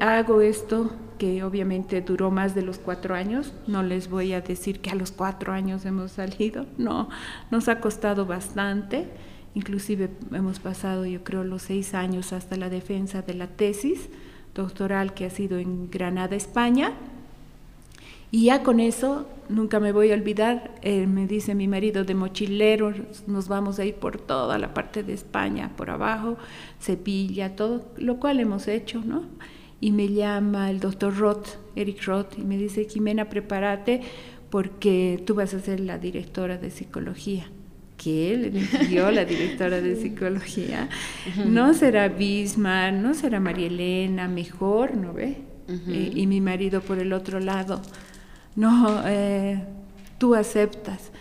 hago 0.00 0.40
esto 0.40 0.92
que 1.18 1.42
obviamente 1.42 2.00
duró 2.02 2.30
más 2.30 2.54
de 2.54 2.62
los 2.62 2.78
cuatro 2.78 3.14
años, 3.14 3.52
no 3.66 3.82
les 3.82 4.08
voy 4.08 4.32
a 4.32 4.40
decir 4.40 4.80
que 4.80 4.90
a 4.90 4.94
los 4.94 5.10
cuatro 5.10 5.52
años 5.52 5.84
hemos 5.84 6.12
salido, 6.12 6.66
no, 6.78 7.08
nos 7.50 7.68
ha 7.68 7.80
costado 7.80 8.26
bastante, 8.26 9.08
inclusive 9.54 10.10
hemos 10.32 10.60
pasado 10.60 11.06
yo 11.06 11.24
creo 11.24 11.42
los 11.42 11.62
seis 11.62 11.94
años 11.94 12.32
hasta 12.32 12.56
la 12.56 12.68
defensa 12.68 13.22
de 13.22 13.34
la 13.34 13.46
tesis 13.48 14.08
doctoral 14.54 15.14
que 15.14 15.26
ha 15.26 15.30
sido 15.30 15.58
en 15.58 15.90
Granada, 15.90 16.36
España, 16.36 16.92
y 18.36 18.44
ya 18.44 18.62
con 18.62 18.80
eso, 18.80 19.26
nunca 19.48 19.80
me 19.80 19.92
voy 19.92 20.10
a 20.10 20.14
olvidar, 20.14 20.74
eh, 20.82 21.06
me 21.06 21.26
dice 21.26 21.54
mi 21.54 21.68
marido 21.68 22.04
de 22.04 22.14
mochilero, 22.14 22.92
nos 23.26 23.48
vamos 23.48 23.78
a 23.78 23.86
ir 23.86 23.94
por 23.94 24.18
toda 24.18 24.58
la 24.58 24.74
parte 24.74 25.02
de 25.02 25.14
España, 25.14 25.72
por 25.74 25.88
abajo, 25.88 26.36
Sevilla, 26.78 27.56
todo, 27.56 27.86
lo 27.96 28.18
cual 28.18 28.38
hemos 28.38 28.68
hecho, 28.68 29.00
¿no? 29.02 29.24
Y 29.80 29.90
me 29.90 30.08
llama 30.08 30.68
el 30.68 30.80
doctor 30.80 31.16
Roth, 31.16 31.48
Eric 31.76 32.04
Roth, 32.04 32.38
y 32.38 32.42
me 32.42 32.58
dice, 32.58 32.84
Jimena, 32.84 33.30
prepárate 33.30 34.02
porque 34.50 35.22
tú 35.24 35.34
vas 35.34 35.54
a 35.54 35.60
ser 35.60 35.80
la 35.80 35.96
directora 35.96 36.58
de 36.58 36.70
psicología. 36.70 37.46
¿Qué? 37.96 38.36
Le 38.36 38.50
dio 38.86 39.10
la 39.12 39.24
directora 39.24 39.80
de 39.80 39.96
psicología. 40.02 40.90
No 41.46 41.72
será 41.72 42.10
Bismarck, 42.10 42.96
no 42.96 43.14
será 43.14 43.40
María 43.40 43.68
Elena, 43.68 44.28
mejor, 44.28 44.94
¿no 44.94 45.14
ve? 45.14 45.38
Eh, 45.68 46.12
y 46.14 46.26
mi 46.26 46.42
marido 46.42 46.82
por 46.82 46.98
el 46.98 47.14
otro 47.14 47.40
lado 47.40 47.80
no, 48.56 49.02
eh, 49.06 49.62
tú 50.18 50.34
aceptas. 50.34 51.12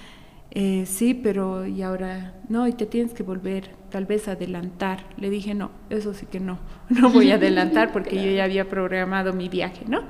Eh, 0.52 0.86
sí, 0.86 1.14
pero 1.14 1.68
y 1.68 1.82
ahora 1.82 2.34
no, 2.48 2.66
y 2.66 2.72
te 2.72 2.86
tienes 2.86 3.14
que 3.14 3.24
volver, 3.24 3.72
tal 3.90 4.06
vez 4.06 4.30
adelantar. 4.30 5.06
Le 5.18 5.30
dije, 5.30 5.54
no, 5.54 5.70
eso 5.90 6.14
sí 6.14 6.26
que 6.26 6.40
no, 6.40 6.60
no 6.90 7.10
voy 7.10 7.32
a 7.32 7.36
adelantar 7.36 7.92
porque 7.92 8.16
yo 8.16 8.32
ya 8.32 8.46
había 8.46 8.70
programado 8.70 9.34
mi 9.34 9.50
viaje, 9.50 9.84
¿no? 9.88 10.04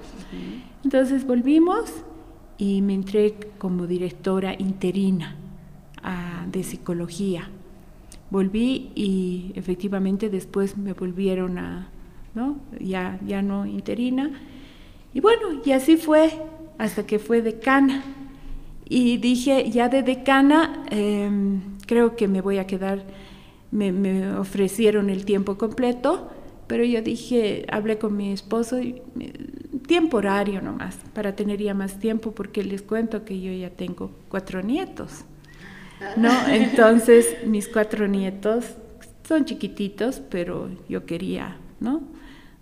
Entonces 0.83 1.25
volvimos 1.25 1.91
y 2.59 2.83
me 2.83 2.93
entré 2.93 3.33
como 3.57 3.87
directora 3.87 4.53
interina 4.57 5.35
ah, 6.03 6.45
de 6.51 6.63
psicología. 6.63 7.49
Volví 8.29 8.91
y 8.93 9.51
efectivamente 9.55 10.29
después 10.29 10.77
me 10.77 10.93
volvieron 10.93 11.57
a, 11.57 11.89
¿no? 12.35 12.57
Ya, 12.79 13.19
ya 13.25 13.41
no 13.41 13.65
interina. 13.65 14.29
Y 15.11 15.21
bueno, 15.21 15.61
y 15.65 15.71
así 15.71 15.97
fue 15.97 16.31
hasta 16.77 17.05
que 17.05 17.19
fue 17.19 17.41
decana. 17.41 18.03
Y 18.87 19.17
dije, 19.17 19.69
ya 19.71 19.89
de 19.89 20.03
decana, 20.03 20.83
em, 20.91 21.61
creo 21.87 22.15
que 22.15 22.27
me 22.27 22.41
voy 22.41 22.59
a 22.59 22.67
quedar, 22.67 23.03
me, 23.71 24.31
ofrecieron 24.37 25.09
el 25.09 25.25
tiempo 25.25 25.57
completo, 25.57 26.31
pero 26.67 26.83
yo 26.83 27.01
dije, 27.01 27.65
hablé 27.69 27.97
con 27.97 28.15
mi 28.15 28.31
esposo 28.31 28.79
y 28.79 29.01
temporario 29.87 30.61
nomás, 30.61 30.97
para 31.13 31.35
tener 31.35 31.61
ya 31.61 31.73
más 31.73 31.99
tiempo, 31.99 32.31
porque 32.31 32.63
les 32.63 32.81
cuento 32.81 33.25
que 33.25 33.39
yo 33.39 33.51
ya 33.51 33.69
tengo 33.69 34.11
cuatro 34.29 34.61
nietos. 34.61 35.25
¿no? 36.17 36.31
Entonces, 36.47 37.37
mis 37.45 37.67
cuatro 37.67 38.07
nietos 38.07 38.65
son 39.27 39.45
chiquititos, 39.45 40.21
pero 40.29 40.69
yo 40.87 41.05
quería, 41.05 41.57
¿no? 41.79 42.03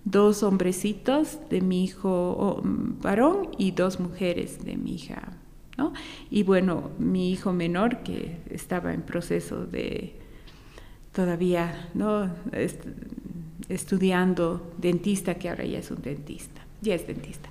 Dos 0.05 0.43
hombrecitos 0.43 1.39
de 1.49 1.61
mi 1.61 1.83
hijo 1.83 2.61
varón 3.01 3.49
y 3.57 3.71
dos 3.71 3.99
mujeres 3.99 4.63
de 4.65 4.75
mi 4.75 4.95
hija, 4.95 5.33
¿no? 5.77 5.93
Y 6.29 6.43
bueno, 6.43 6.91
mi 6.99 7.31
hijo 7.31 7.53
menor 7.53 8.03
que 8.03 8.37
estaba 8.49 8.93
en 8.93 9.01
proceso 9.01 9.65
de 9.65 10.15
todavía, 11.13 11.89
¿no? 11.93 12.29
estudiando 13.69 14.73
dentista, 14.77 15.35
que 15.35 15.49
ahora 15.49 15.65
ya 15.65 15.79
es 15.79 15.89
un 15.89 16.01
dentista, 16.01 16.61
ya 16.81 16.95
es 16.95 17.07
dentista. 17.07 17.49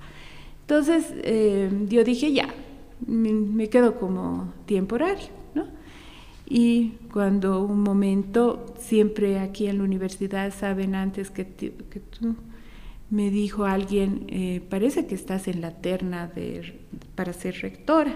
Entonces, 0.63 1.07
eh, 1.23 1.71
yo 1.89 2.05
dije, 2.05 2.33
ya, 2.33 2.49
me 3.07 3.69
quedo 3.69 3.99
como 3.99 4.53
temporario. 4.67 5.42
Y 6.55 6.99
cuando 7.11 7.65
un 7.65 7.81
momento, 7.81 8.75
siempre 8.79 9.39
aquí 9.39 9.69
en 9.69 9.79
la 9.79 9.85
universidad 9.85 10.53
saben 10.53 10.95
antes 10.95 11.31
que, 11.31 11.47
que 11.47 12.01
tú, 12.01 12.37
me 13.09 13.31
dijo 13.31 13.65
alguien, 13.65 14.27
eh, 14.29 14.61
parece 14.69 15.07
que 15.07 15.15
estás 15.15 15.49
en 15.49 15.63
la 15.63 15.71
terna 15.71 16.27
de, 16.27 16.79
para 17.15 17.33
ser 17.33 17.55
rectora. 17.63 18.15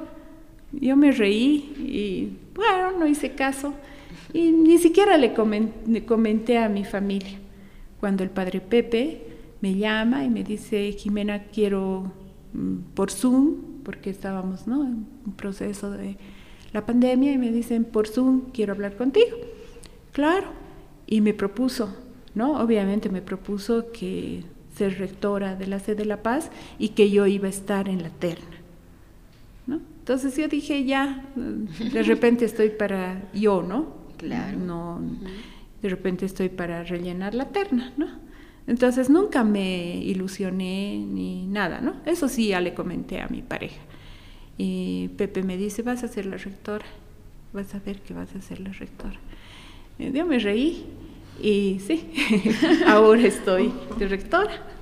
Yo 0.71 0.99
me 0.99 1.13
reí 1.13 1.73
y 1.79 2.37
bueno, 2.55 2.99
no 2.99 3.07
hice 3.07 3.31
caso 3.31 3.73
y 4.35 4.53
ni 4.53 4.77
siquiera 4.77 5.17
le 5.17 5.33
comenté 5.33 6.59
a 6.59 6.69
mi 6.69 6.85
familia. 6.85 7.39
Cuando 8.01 8.23
el 8.23 8.29
padre 8.29 8.61
Pepe 8.61 9.23
me 9.63 9.77
llama 9.77 10.27
y 10.27 10.29
me 10.29 10.45
dice, 10.45 10.93
Jimena, 10.93 11.45
quiero 11.45 12.13
mm, 12.53 12.93
por 12.93 13.11
Zoom, 13.11 13.83
porque 13.83 14.11
estábamos 14.11 14.67
¿no? 14.67 14.85
en 14.85 15.07
un 15.25 15.33
proceso 15.39 15.91
de 15.91 16.19
la 16.73 16.85
pandemia 16.85 17.33
y 17.33 17.39
me 17.39 17.51
dicen, 17.51 17.85
por 17.85 18.09
Zoom, 18.09 18.51
quiero 18.53 18.73
hablar 18.73 18.97
contigo. 18.97 19.37
Claro, 20.13 20.49
y 21.07 21.21
me 21.21 21.35
propuso, 21.35 21.95
¿no? 22.35 22.61
Obviamente 22.61 23.09
me 23.09 23.23
propuso 23.23 23.93
que 23.93 24.45
ser 24.75 24.99
rectora 24.99 25.57
de 25.57 25.67
la 25.67 25.79
sede 25.79 25.97
de 25.97 26.05
La 26.05 26.23
Paz 26.23 26.51
y 26.79 26.91
que 26.91 27.11
yo 27.11 27.27
iba 27.27 27.47
a 27.47 27.51
estar 27.51 27.89
en 27.89 28.03
la 28.03 28.11
terna. 28.11 28.57
¿no? 29.67 29.81
Entonces 30.01 30.37
yo 30.37 30.49
dije, 30.49 30.85
ya, 30.85 31.25
de 31.35 32.03
repente 32.03 32.45
estoy 32.45 32.71
para 32.71 33.23
yo, 33.33 33.63
¿no? 33.63 34.07
Claro. 34.19 34.59
No, 34.59 35.01
de 35.83 35.89
repente 35.89 36.27
estoy 36.27 36.49
para 36.49 36.85
rellenar 36.85 37.35
la 37.35 37.47
terna, 37.47 37.93
¿no? 37.97 38.07
Entonces 38.67 39.09
nunca 39.09 39.45
me 39.45 39.97
ilusioné 39.97 40.99
ni 40.99 41.47
nada, 41.47 41.81
¿no? 41.81 41.97
Eso 42.05 42.29
sí 42.29 42.49
ya 42.49 42.61
le 42.61 42.75
comenté 42.75 43.21
a 43.21 43.29
mi 43.29 43.43
pareja. 43.43 43.81
Y 44.59 45.09
Pepe 45.17 45.43
me 45.43 45.57
dice, 45.57 45.83
vas 45.83 46.03
a 46.03 46.09
ser 46.09 46.27
la 46.27 46.37
rectora, 46.37 46.87
vas 47.53 47.75
a 47.75 47.79
ver 47.81 48.01
que 48.01 48.15
vas 48.15 48.35
a 48.35 48.41
ser 48.41 48.61
la 48.61 48.73
rectora. 48.73 49.19
yo 49.99 50.27
me 50.27 50.39
reí 50.39 50.87
y 51.43 51.81
sí, 51.81 52.11
ahora 52.87 53.23
estoy 53.23 53.73
de 53.99 54.09
rectora. 54.09 54.77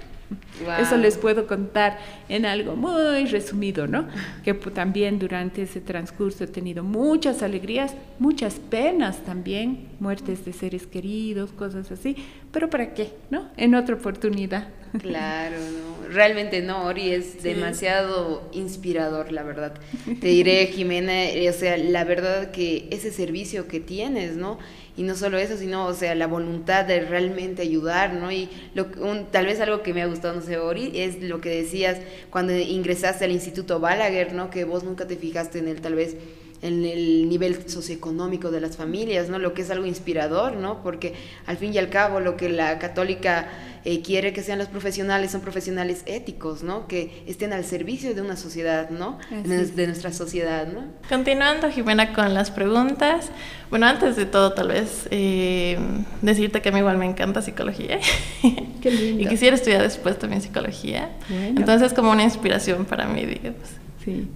Eso 0.80 0.96
les 0.96 1.18
puedo 1.18 1.46
contar 1.46 1.98
en 2.28 2.46
algo 2.46 2.76
muy 2.76 3.26
resumido, 3.26 3.86
¿no? 3.86 4.06
Que 4.44 4.54
también 4.54 5.18
durante 5.18 5.62
ese 5.62 5.80
transcurso 5.80 6.44
he 6.44 6.46
tenido 6.46 6.82
muchas 6.82 7.42
alegrías, 7.42 7.94
muchas 8.18 8.54
penas 8.54 9.18
también, 9.24 9.88
muertes 10.00 10.44
de 10.44 10.52
seres 10.52 10.86
queridos, 10.86 11.50
cosas 11.52 11.90
así, 11.90 12.16
pero 12.52 12.70
¿para 12.70 12.94
qué? 12.94 13.12
¿No? 13.30 13.48
En 13.56 13.74
otra 13.74 13.96
oportunidad. 13.96 14.68
Claro, 15.00 15.56
no, 15.56 16.08
realmente 16.08 16.62
no, 16.62 16.84
Ori 16.84 17.12
es 17.12 17.42
demasiado 17.42 18.48
inspirador, 18.52 19.32
la 19.32 19.42
verdad. 19.42 19.74
Te 20.20 20.28
diré, 20.28 20.66
Jimena, 20.72 21.24
o 21.48 21.52
sea, 21.52 21.76
la 21.76 22.04
verdad 22.04 22.50
que 22.50 22.88
ese 22.90 23.10
servicio 23.10 23.66
que 23.66 23.80
tienes, 23.80 24.36
¿no? 24.36 24.58
y 24.96 25.02
no 25.02 25.16
solo 25.16 25.38
eso, 25.38 25.56
sino, 25.56 25.86
o 25.86 25.94
sea, 25.94 26.14
la 26.14 26.26
voluntad 26.26 26.84
de 26.84 27.00
realmente 27.00 27.62
ayudar, 27.62 28.14
¿no? 28.14 28.30
Y 28.30 28.48
lo, 28.74 28.86
un, 29.00 29.26
tal 29.26 29.46
vez 29.46 29.60
algo 29.60 29.82
que 29.82 29.92
me 29.92 30.02
ha 30.02 30.06
gustado, 30.06 30.34
no 30.34 30.42
sé, 30.42 30.58
Ori, 30.58 30.92
es 30.94 31.20
lo 31.20 31.40
que 31.40 31.48
decías 31.48 31.98
cuando 32.30 32.56
ingresaste 32.56 33.24
al 33.24 33.32
Instituto 33.32 33.80
Balaguer, 33.80 34.34
¿no? 34.34 34.50
Que 34.50 34.64
vos 34.64 34.84
nunca 34.84 35.06
te 35.06 35.16
fijaste 35.16 35.58
en 35.58 35.68
él, 35.68 35.80
tal 35.80 35.96
vez 35.96 36.16
en 36.62 36.84
el 36.84 37.28
nivel 37.28 37.68
socioeconómico 37.68 38.50
de 38.50 38.60
las 38.60 38.76
familias, 38.76 39.28
¿no? 39.28 39.38
Lo 39.40 39.52
que 39.52 39.62
es 39.62 39.70
algo 39.70 39.84
inspirador, 39.84 40.56
¿no? 40.56 40.82
Porque 40.82 41.14
al 41.46 41.56
fin 41.56 41.74
y 41.74 41.78
al 41.78 41.90
cabo 41.90 42.20
lo 42.20 42.36
que 42.36 42.48
la 42.48 42.78
católica 42.78 43.48
eh, 43.86 44.00
quiere 44.00 44.32
que 44.32 44.42
sean 44.42 44.58
los 44.58 44.68
profesionales 44.68 45.30
son 45.30 45.42
profesionales 45.42 46.02
éticos, 46.06 46.62
¿no? 46.62 46.88
Que 46.88 47.22
estén 47.26 47.52
al 47.52 47.64
servicio 47.64 48.14
de 48.14 48.22
una 48.22 48.34
sociedad, 48.36 48.88
¿no? 48.88 49.18
De, 49.30 49.86
nuestra 49.86 50.10
sociedad, 50.10 50.66
¿no? 50.66 50.84
Continuando, 51.08 51.70
Jimena, 51.70 52.14
con 52.14 52.32
las 52.32 52.50
preguntas. 52.50 53.30
Bueno, 53.68 53.86
antes 53.86 54.16
de 54.16 54.24
todo, 54.24 54.54
tal 54.54 54.68
vez 54.68 55.06
eh, 55.10 55.78
decirte 56.22 56.62
que 56.62 56.70
a 56.70 56.72
mí 56.72 56.78
igual 56.78 56.96
me 56.96 57.04
encanta 57.04 57.42
psicología. 57.42 57.98
Qué 58.80 58.90
lindo. 58.90 59.22
y 59.22 59.26
quisiera 59.26 59.54
estudiar 59.54 59.82
después 59.82 60.18
también 60.18 60.40
psicología. 60.40 61.10
Entonces, 61.28 61.92
como 61.92 62.10
una 62.10 62.22
inspiración 62.22 62.86
para 62.86 63.06
mí, 63.06 63.26
digamos. 63.26 63.68
Sí. 64.02 64.28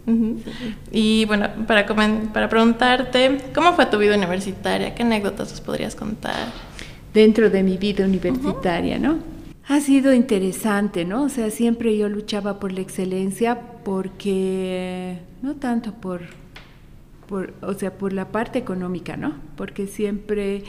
Y 0.92 1.24
bueno, 1.26 1.48
para, 1.66 1.86
para 1.86 2.48
preguntarte, 2.48 3.38
¿cómo 3.54 3.74
fue 3.74 3.86
tu 3.86 3.96
vida 3.98 4.14
universitaria? 4.14 4.94
¿Qué 4.94 5.02
anécdotas 5.02 5.52
os 5.52 5.60
podrías 5.62 5.94
contar? 5.94 6.48
Dentro 7.14 7.48
de 7.48 7.62
mi 7.62 7.78
vida 7.78 8.04
universitaria, 8.04 8.98
¿no? 8.98 9.37
Ha 9.70 9.82
sido 9.82 10.14
interesante, 10.14 11.04
¿no? 11.04 11.24
O 11.24 11.28
sea, 11.28 11.50
siempre 11.50 11.94
yo 11.94 12.08
luchaba 12.08 12.58
por 12.58 12.72
la 12.72 12.80
excelencia 12.80 13.60
porque, 13.84 15.18
no 15.42 15.56
tanto 15.56 15.92
por, 15.92 16.22
por 17.28 17.52
o 17.60 17.74
sea, 17.74 17.92
por 17.92 18.14
la 18.14 18.28
parte 18.28 18.58
económica, 18.58 19.18
¿no? 19.18 19.34
Porque 19.58 19.86
siempre, 19.86 20.64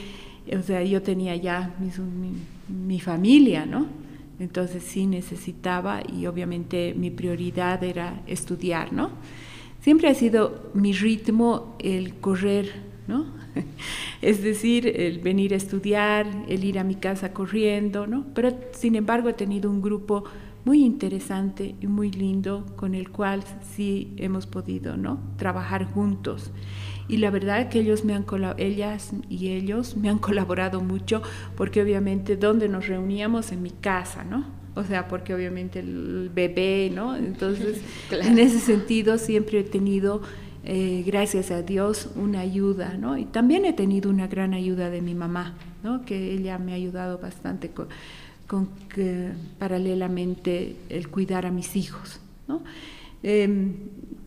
o 0.54 0.62
sea, 0.62 0.84
yo 0.84 1.02
tenía 1.02 1.38
ya 1.38 1.74
mi 2.68 3.00
familia, 3.00 3.66
¿no? 3.66 3.88
Entonces 4.38 4.84
sí 4.84 5.06
necesitaba 5.06 6.02
y 6.06 6.26
obviamente 6.26 6.94
mi 6.94 7.10
prioridad 7.10 7.82
era 7.86 8.22
estudiar, 8.28 8.92
¿no? 8.92 9.12
Siempre 9.82 10.10
ha 10.10 10.14
sido 10.14 10.72
mi 10.74 10.92
ritmo 10.92 11.78
el 11.80 12.16
correr, 12.16 12.74
¿no? 13.08 13.28
es 14.22 14.44
decir, 14.44 14.88
el 14.88 15.20
venir 15.20 15.54
a 15.54 15.58
estudiar, 15.58 16.28
el 16.48 16.64
ir 16.64 16.80
a 16.80 16.84
mi 16.84 16.96
casa 16.96 17.34
corriendo, 17.34 18.08
¿no? 18.08 18.26
Pero 18.34 18.56
sin 18.72 18.96
embargo 18.96 19.30
he 19.30 19.34
tenido 19.34 19.70
un 19.70 19.82
grupo 19.82 20.24
muy 20.66 20.84
interesante 20.84 21.76
y 21.80 21.88
muy 21.88 22.12
lindo 22.12 22.66
con 22.76 22.94
el 22.94 23.10
cual 23.10 23.44
sí 23.76 24.14
hemos 24.18 24.46
podido, 24.46 24.98
¿no? 24.98 25.20
Trabajar 25.38 25.86
juntos 25.86 26.52
y 27.10 27.18
la 27.18 27.32
verdad 27.32 27.70
que 27.70 27.80
ellos 27.80 28.06
me 28.06 28.14
han 28.14 28.26
ellas 28.58 29.12
y 29.28 29.50
ellos 29.50 29.98
me 29.98 30.10
han 30.10 30.20
colaborado 30.20 30.80
mucho 30.80 31.22
porque 31.58 31.82
obviamente 31.82 32.38
donde 32.38 32.70
nos 32.70 32.88
reuníamos 32.88 33.52
en 33.52 33.64
mi 33.64 33.72
casa, 33.72 34.24
¿no? 34.24 34.46
O 34.76 34.84
sea, 34.84 35.10
porque 35.10 35.34
obviamente 35.34 35.80
el 35.80 36.30
bebé, 36.34 36.92
¿no? 36.94 37.18
Entonces, 37.18 37.82
en 38.12 38.40
ese 38.40 38.60
sentido 38.60 39.18
siempre 39.18 39.60
he 39.60 39.64
tenido, 39.64 40.22
eh, 40.72 41.04
gracias 41.04 41.50
a 41.50 41.64
Dios, 41.64 42.10
una 42.16 42.42
ayuda, 42.42 42.94
¿no? 42.96 43.18
Y 43.18 43.26
también 43.26 43.66
he 43.66 43.74
tenido 43.74 44.12
una 44.12 44.28
gran 44.28 44.54
ayuda 44.54 44.92
de 44.92 45.02
mi 45.02 45.16
mamá, 45.16 45.56
¿no? 45.82 46.06
Que 46.06 46.32
ella 46.32 46.60
me 46.60 46.74
ha 46.74 46.76
ayudado 46.76 47.18
bastante 47.18 47.70
con, 47.70 47.88
con 48.46 48.70
que, 48.94 49.32
paralelamente 49.58 50.76
el 50.90 51.10
cuidar 51.10 51.48
a 51.48 51.52
mis 51.52 51.76
hijos, 51.76 52.20
¿no? 52.48 52.62
Em, 53.24 53.74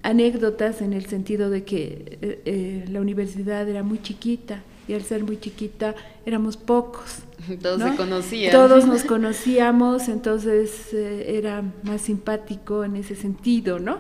anécdotas 0.03 0.83
en 0.83 0.95
el 0.95 1.07
sentido 1.07 1.49
de 1.49 1.63
que 1.63 2.19
eh, 2.21 2.43
eh, 2.45 2.85
la 2.91 3.01
universidad 3.01 3.69
era 3.69 3.85
muy 3.85 4.03
chiquita 4.03 4.63
y 4.89 4.95
al 4.95 5.03
ser 5.03 5.23
muy 5.23 5.39
chiquita 5.39 5.95
éramos 6.27 6.57
pocos. 6.57 7.21
Todos 7.63 7.83
se 7.89 7.97
conocían. 7.97 8.51
Todos 8.51 8.85
nos 8.85 9.05
conocíamos, 9.15 10.09
entonces 10.09 10.93
eh, 10.93 11.37
era 11.39 11.63
más 11.85 12.01
simpático 12.01 12.83
en 12.83 12.97
ese 12.97 13.15
sentido, 13.15 13.79
¿no? 13.79 13.99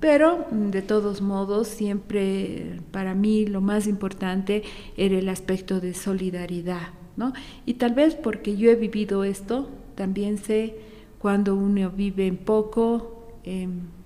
Pero 0.00 0.46
de 0.50 0.82
todos 0.82 1.20
modos, 1.20 1.68
siempre 1.68 2.80
para 2.90 3.14
mí 3.14 3.46
lo 3.46 3.60
más 3.60 3.86
importante 3.86 4.62
era 4.96 5.18
el 5.18 5.28
aspecto 5.28 5.80
de 5.80 5.94
solidaridad, 5.94 6.88
¿no? 7.16 7.32
Y 7.64 7.74
tal 7.74 7.94
vez 7.94 8.14
porque 8.14 8.56
yo 8.56 8.70
he 8.70 8.74
vivido 8.74 9.24
esto, 9.24 9.68
también 9.94 10.38
sé 10.38 10.76
cuando 11.18 11.54
uno 11.54 11.90
vive 11.90 12.26
en 12.26 12.36
poco, 12.36 13.18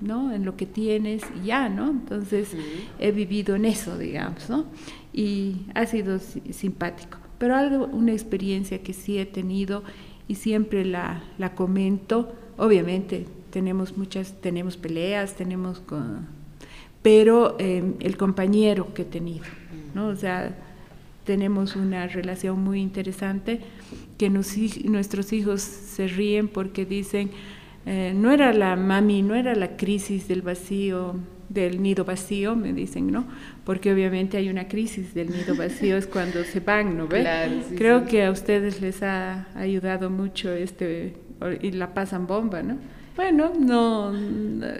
¿no? 0.00 0.32
En 0.32 0.44
lo 0.44 0.56
que 0.56 0.66
tienes 0.66 1.22
y 1.42 1.46
ya, 1.46 1.68
¿no? 1.68 1.90
Entonces 1.90 2.50
he 2.98 3.12
vivido 3.12 3.56
en 3.56 3.64
eso, 3.64 3.98
digamos, 3.98 4.48
¿no? 4.48 4.66
Y 5.12 5.66
ha 5.74 5.86
sido 5.86 6.18
simpático. 6.18 7.18
Pero 7.38 7.56
algo, 7.56 7.86
una 7.86 8.12
experiencia 8.12 8.82
que 8.82 8.92
sí 8.92 9.18
he 9.18 9.26
tenido 9.26 9.82
y 10.32 10.34
siempre 10.34 10.86
la, 10.86 11.22
la 11.36 11.54
comento, 11.54 12.32
obviamente 12.56 13.26
tenemos 13.50 13.98
muchas, 13.98 14.40
tenemos 14.40 14.78
peleas, 14.78 15.36
tenemos, 15.36 15.82
pero 17.02 17.56
em, 17.58 17.96
el 18.00 18.16
compañero 18.16 18.94
que 18.94 19.02
he 19.02 19.04
tenido, 19.04 19.44
¿no? 19.94 20.06
O 20.06 20.16
sea, 20.16 20.56
tenemos 21.24 21.76
una 21.76 22.06
relación 22.06 22.64
muy 22.64 22.80
interesante 22.80 23.60
que 24.16 24.30
nos, 24.30 24.56
nuestros 24.84 25.34
hijos 25.34 25.60
se 25.60 26.08
ríen 26.08 26.48
porque 26.48 26.86
dicen, 26.86 27.30
Eh, 27.84 28.12
no 28.14 28.30
era 28.30 28.52
la 28.52 28.76
mami, 28.76 29.22
no 29.22 29.34
era 29.34 29.56
la 29.56 29.76
crisis 29.76 30.28
del 30.28 30.42
vacío, 30.42 31.16
del 31.52 31.82
nido 31.82 32.04
vacío, 32.04 32.56
me 32.56 32.72
dicen, 32.72 33.10
¿no? 33.10 33.26
Porque 33.64 33.92
obviamente 33.92 34.36
hay 34.36 34.48
una 34.48 34.68
crisis 34.68 35.14
del 35.14 35.30
nido 35.30 35.54
vacío, 35.54 35.96
es 35.96 36.06
cuando 36.06 36.44
se 36.44 36.60
van, 36.60 36.96
¿no 36.96 37.06
ve? 37.06 37.26
Creo 37.76 38.06
que 38.06 38.24
a 38.24 38.30
ustedes 38.30 38.80
les 38.80 39.02
ha 39.02 39.46
ayudado 39.54 40.10
mucho 40.10 40.52
este, 40.52 41.14
y 41.60 41.72
la 41.72 41.94
pasan 41.94 42.26
bomba, 42.26 42.62
¿no? 42.62 42.78
Bueno, 43.14 43.52
no, 43.58 44.12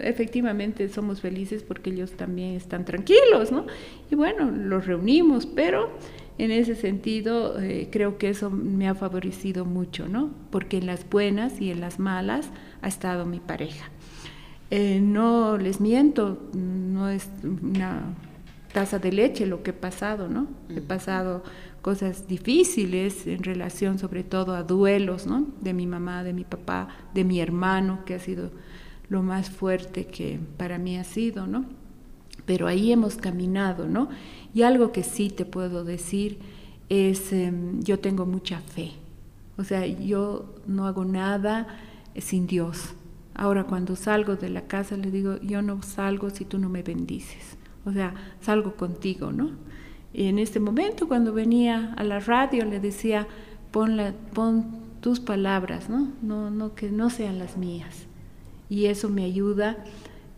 efectivamente 0.01 0.89
somos 0.89 1.21
felices 1.21 1.61
porque 1.61 1.91
ellos 1.91 2.13
también 2.13 2.55
están 2.55 2.83
tranquilos, 2.83 3.51
¿no? 3.51 3.67
Y 4.09 4.15
bueno, 4.15 4.49
los 4.49 4.87
reunimos, 4.87 5.45
pero 5.45 5.91
en 6.39 6.49
ese 6.49 6.73
sentido 6.73 7.61
eh, 7.61 7.89
creo 7.91 8.17
que 8.17 8.29
eso 8.29 8.49
me 8.49 8.87
ha 8.87 8.95
favorecido 8.95 9.65
mucho, 9.65 10.07
¿no? 10.07 10.31
Porque 10.49 10.77
en 10.77 10.87
las 10.87 11.07
buenas 11.07 11.61
y 11.61 11.69
en 11.69 11.79
las 11.79 11.99
malas 11.99 12.49
ha 12.81 12.87
estado 12.87 13.27
mi 13.27 13.39
pareja. 13.39 13.91
Eh, 14.75 14.99
no 14.99 15.55
les 15.59 15.79
miento, 15.79 16.49
no 16.51 17.07
es 17.07 17.29
una 17.61 18.15
taza 18.73 18.97
de 18.97 19.11
leche 19.11 19.45
lo 19.45 19.61
que 19.61 19.69
he 19.69 19.73
pasado, 19.73 20.27
¿no? 20.27 20.47
He 20.67 20.81
pasado 20.81 21.43
cosas 21.83 22.27
difíciles 22.27 23.27
en 23.27 23.43
relación 23.43 23.99
sobre 23.99 24.23
todo 24.23 24.55
a 24.55 24.63
duelos, 24.63 25.27
¿no? 25.27 25.45
De 25.61 25.75
mi 25.75 25.85
mamá, 25.85 26.23
de 26.23 26.33
mi 26.33 26.43
papá, 26.43 26.87
de 27.13 27.23
mi 27.23 27.39
hermano, 27.39 28.03
que 28.03 28.15
ha 28.15 28.19
sido 28.19 28.49
lo 29.09 29.21
más 29.21 29.51
fuerte 29.51 30.07
que 30.07 30.39
para 30.57 30.79
mí 30.79 30.97
ha 30.97 31.03
sido, 31.03 31.45
¿no? 31.45 31.65
Pero 32.47 32.65
ahí 32.65 32.91
hemos 32.91 33.17
caminado, 33.17 33.87
¿no? 33.87 34.09
Y 34.55 34.63
algo 34.63 34.91
que 34.91 35.03
sí 35.03 35.29
te 35.29 35.45
puedo 35.45 35.83
decir 35.83 36.39
es, 36.89 37.31
em, 37.31 37.79
yo 37.83 37.99
tengo 37.99 38.25
mucha 38.25 38.59
fe. 38.59 38.93
O 39.55 39.63
sea, 39.63 39.85
yo 39.85 40.55
no 40.65 40.87
hago 40.87 41.05
nada 41.05 41.67
sin 42.17 42.47
Dios. 42.47 42.95
Ahora 43.35 43.63
cuando 43.63 43.95
salgo 43.95 44.35
de 44.35 44.49
la 44.49 44.67
casa 44.67 44.95
le 44.95 45.09
digo, 45.09 45.39
yo 45.41 45.61
no 45.61 45.81
salgo 45.81 46.29
si 46.29 46.45
tú 46.45 46.59
no 46.59 46.69
me 46.69 46.83
bendices. 46.83 47.57
O 47.85 47.91
sea, 47.91 48.13
salgo 48.41 48.75
contigo, 48.75 49.31
¿no? 49.31 49.51
Y 50.13 50.25
en 50.27 50.37
este 50.37 50.59
momento 50.59 51.07
cuando 51.07 51.33
venía 51.33 51.93
a 51.97 52.03
la 52.03 52.19
radio 52.19 52.65
le 52.65 52.79
decía, 52.79 53.27
pon, 53.71 53.99
pon 54.33 54.65
tus 55.01 55.19
palabras, 55.19 55.89
¿no? 55.89 56.11
No, 56.21 56.51
no, 56.51 56.75
que 56.75 56.91
no 56.91 57.09
sean 57.09 57.39
las 57.39 57.57
mías. 57.57 58.05
Y 58.69 58.85
eso 58.85 59.09
me 59.09 59.23
ayuda. 59.23 59.83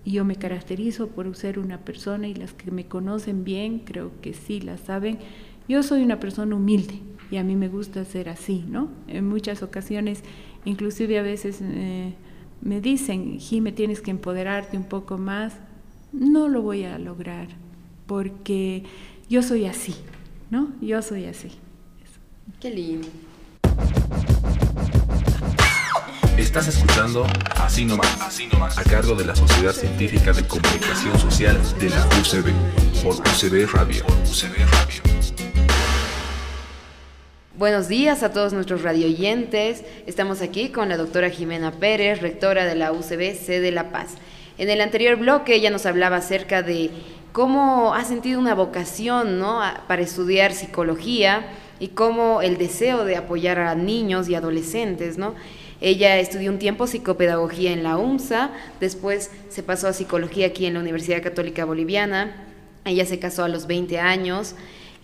Yo 0.05 0.23
me 0.23 0.38
caracterizo 0.38 1.08
por 1.08 1.36
ser 1.36 1.60
una 1.60 1.79
persona 1.79 2.27
y 2.27 2.34
las 2.34 2.53
que 2.53 2.71
me 2.71 2.86
conocen 2.86 3.43
bien, 3.43 3.79
creo 3.79 4.12
que 4.21 4.34
sí 4.34 4.62
la 4.62 4.77
saben. 4.77 5.19
Yo 5.67 5.84
soy 5.84 6.03
una 6.03 6.19
persona 6.19 6.55
humilde 6.55 7.01
y 7.29 7.38
a 7.38 7.43
mí 7.43 7.55
me 7.55 7.67
gusta 7.67 8.05
ser 8.05 8.29
así, 8.29 8.63
¿no? 8.67 8.89
En 9.08 9.27
muchas 9.27 9.62
ocasiones, 9.63 10.23
inclusive 10.63 11.19
a 11.19 11.23
veces... 11.23 11.60
Eh, 11.62 12.15
me 12.61 12.81
dicen, 12.81 13.39
Jime, 13.39 13.71
tienes 13.71 14.01
que 14.01 14.11
empoderarte 14.11 14.77
un 14.77 14.85
poco 14.85 15.17
más, 15.17 15.53
no 16.11 16.47
lo 16.47 16.61
voy 16.61 16.83
a 16.83 16.97
lograr, 16.97 17.47
porque 18.05 18.83
yo 19.29 19.41
soy 19.43 19.65
así, 19.65 19.95
¿no? 20.49 20.69
Yo 20.81 21.01
soy 21.01 21.25
así. 21.25 21.51
Qué 22.59 22.69
lindo. 22.71 23.07
Estás 26.37 26.67
escuchando 26.67 27.25
Así 27.55 27.85
nomás, 27.85 28.21
Así 28.21 28.47
nomás, 28.47 28.77
a 28.77 28.83
cargo 28.83 29.15
de 29.15 29.25
la 29.25 29.35
Sociedad 29.35 29.73
Científica 29.73 30.33
de 30.33 30.45
Comunicación 30.45 31.17
Social 31.19 31.59
de 31.79 31.89
la 31.89 32.05
UCB, 32.05 32.51
por 33.03 33.15
UCB 33.15 33.71
Radio. 33.73 34.05
UCB 34.23 34.57
Radio. 34.71 35.35
Buenos 37.57 37.87
días 37.87 38.21
a 38.21 38.33
todos 38.33 38.51
nuestros 38.51 38.81
radioyentes. 38.81 39.85
Estamos 40.07 40.41
aquí 40.41 40.71
con 40.71 40.89
la 40.89 40.97
doctora 40.97 41.29
Jimena 41.29 41.71
Pérez, 41.71 42.21
rectora 42.21 42.65
de 42.65 42.75
la 42.75 42.91
UCB 42.91 43.33
C 43.33 43.61
de 43.61 43.71
La 43.71 43.91
Paz. 43.91 44.15
En 44.57 44.69
el 44.69 44.81
anterior 44.81 45.15
bloque 45.15 45.55
ella 45.55 45.69
nos 45.69 45.85
hablaba 45.85 46.17
acerca 46.17 46.63
de 46.63 46.89
cómo 47.31 47.93
ha 47.93 48.03
sentido 48.03 48.41
una 48.41 48.55
vocación 48.55 49.39
¿no? 49.39 49.61
para 49.87 50.01
estudiar 50.01 50.51
psicología 50.51 51.45
y 51.79 51.89
cómo 51.89 52.41
el 52.41 52.57
deseo 52.57 53.05
de 53.05 53.15
apoyar 53.15 53.59
a 53.59 53.73
niños 53.73 54.27
y 54.27 54.35
adolescentes. 54.35 55.17
¿no? 55.17 55.33
Ella 55.79 56.19
estudió 56.19 56.51
un 56.51 56.59
tiempo 56.59 56.87
psicopedagogía 56.87 57.71
en 57.71 57.83
la 57.83 57.95
UMSA, 57.95 58.49
después 58.81 59.31
se 59.47 59.63
pasó 59.63 59.87
a 59.87 59.93
psicología 59.93 60.47
aquí 60.47 60.65
en 60.65 60.73
la 60.73 60.81
Universidad 60.81 61.23
Católica 61.23 61.63
Boliviana. 61.63 62.35
Ella 62.83 63.05
se 63.05 63.17
casó 63.17 63.45
a 63.45 63.47
los 63.47 63.65
20 63.65 63.97
años. 63.97 64.55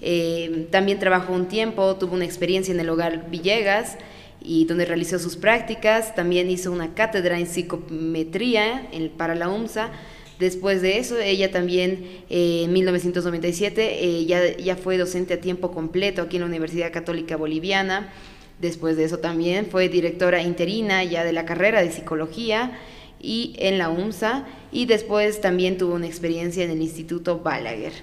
Eh, 0.01 0.67
también 0.71 0.99
trabajó 0.99 1.33
un 1.33 1.47
tiempo, 1.47 1.95
tuvo 1.95 2.15
una 2.15 2.25
experiencia 2.25 2.73
en 2.73 2.79
el 2.79 2.89
hogar 2.89 3.29
Villegas 3.29 3.97
y 4.41 4.65
donde 4.65 4.85
realizó 4.85 5.19
sus 5.19 5.35
prácticas. 5.35 6.15
También 6.15 6.49
hizo 6.49 6.71
una 6.71 6.93
cátedra 6.93 7.39
en 7.39 7.47
psicometría 7.47 8.89
para 9.17 9.35
la 9.35 9.49
UMSA. 9.49 9.91
Después 10.39 10.81
de 10.81 10.97
eso, 10.97 11.19
ella 11.19 11.51
también 11.51 12.23
eh, 12.29 12.63
en 12.65 12.73
1997 12.73 14.03
eh, 14.03 14.25
ya, 14.25 14.57
ya 14.57 14.75
fue 14.75 14.97
docente 14.97 15.35
a 15.35 15.39
tiempo 15.39 15.71
completo 15.71 16.23
aquí 16.23 16.37
en 16.37 16.41
la 16.41 16.47
Universidad 16.47 16.91
Católica 16.91 17.37
Boliviana. 17.37 18.11
Después 18.59 18.97
de 18.97 19.03
eso 19.03 19.19
también 19.19 19.67
fue 19.67 19.87
directora 19.87 20.41
interina 20.41 21.03
ya 21.03 21.23
de 21.23 21.33
la 21.33 21.45
carrera 21.45 21.81
de 21.81 21.91
psicología 21.91 22.79
y 23.19 23.55
en 23.59 23.77
la 23.77 23.89
UMSA 23.89 24.47
y 24.71 24.87
después 24.87 25.41
también 25.41 25.77
tuvo 25.77 25.93
una 25.93 26.07
experiencia 26.07 26.63
en 26.63 26.71
el 26.71 26.81
Instituto 26.81 27.39
Balaguer. 27.39 27.93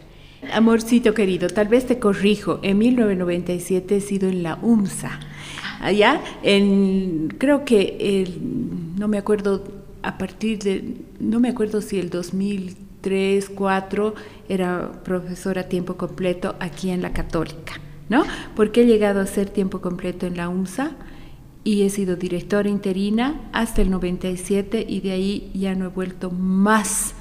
Amorcito 0.52 1.14
querido, 1.14 1.48
tal 1.48 1.68
vez 1.68 1.86
te 1.86 1.98
corrijo, 1.98 2.60
en 2.62 2.78
1997 2.78 3.96
he 3.96 4.00
sido 4.00 4.28
en 4.28 4.42
la 4.42 4.58
UMSA. 4.62 5.18
Allá, 5.80 6.20
creo 7.38 7.64
que, 7.64 8.26
no 8.96 9.08
me 9.08 9.18
acuerdo, 9.18 9.64
a 10.02 10.18
partir 10.18 10.58
de, 10.60 10.96
no 11.20 11.40
me 11.40 11.48
acuerdo 11.48 11.80
si 11.80 11.98
el 11.98 12.10
2003, 12.10 12.88
2004 13.02 14.14
era 14.48 14.92
profesora 15.04 15.62
a 15.62 15.64
tiempo 15.64 15.96
completo 15.96 16.56
aquí 16.60 16.90
en 16.90 17.02
la 17.02 17.12
Católica, 17.12 17.74
¿no? 18.08 18.24
Porque 18.56 18.82
he 18.82 18.86
llegado 18.86 19.20
a 19.20 19.26
ser 19.26 19.50
tiempo 19.50 19.80
completo 19.80 20.26
en 20.26 20.36
la 20.36 20.48
UMSA 20.48 20.92
y 21.64 21.82
he 21.82 21.90
sido 21.90 22.16
directora 22.16 22.68
interina 22.68 23.40
hasta 23.52 23.82
el 23.82 23.90
97 23.90 24.84
y 24.88 25.00
de 25.00 25.12
ahí 25.12 25.50
ya 25.54 25.74
no 25.74 25.86
he 25.86 25.88
vuelto 25.88 26.30
más 26.30 27.14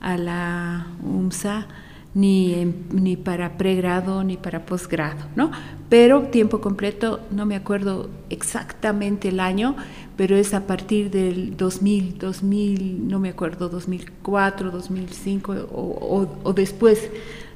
a 0.00 0.16
la 0.16 0.86
UMSA 1.02 1.68
ni, 2.14 2.74
ni 2.92 3.16
para 3.16 3.56
pregrado 3.56 4.24
ni 4.24 4.36
para 4.36 4.66
posgrado, 4.66 5.26
¿no? 5.36 5.50
Pero 5.88 6.22
tiempo 6.24 6.60
completo, 6.60 7.20
no 7.30 7.46
me 7.46 7.56
acuerdo 7.56 8.10
exactamente 8.30 9.28
el 9.28 9.40
año, 9.40 9.76
pero 10.16 10.36
es 10.36 10.54
a 10.54 10.66
partir 10.66 11.10
del 11.10 11.56
2000, 11.56 12.18
2000, 12.18 13.08
no 13.08 13.18
me 13.18 13.30
acuerdo, 13.30 13.68
2004, 13.68 14.70
2005 14.70 15.52
o, 15.72 16.28
o, 16.42 16.52
después. 16.52 17.08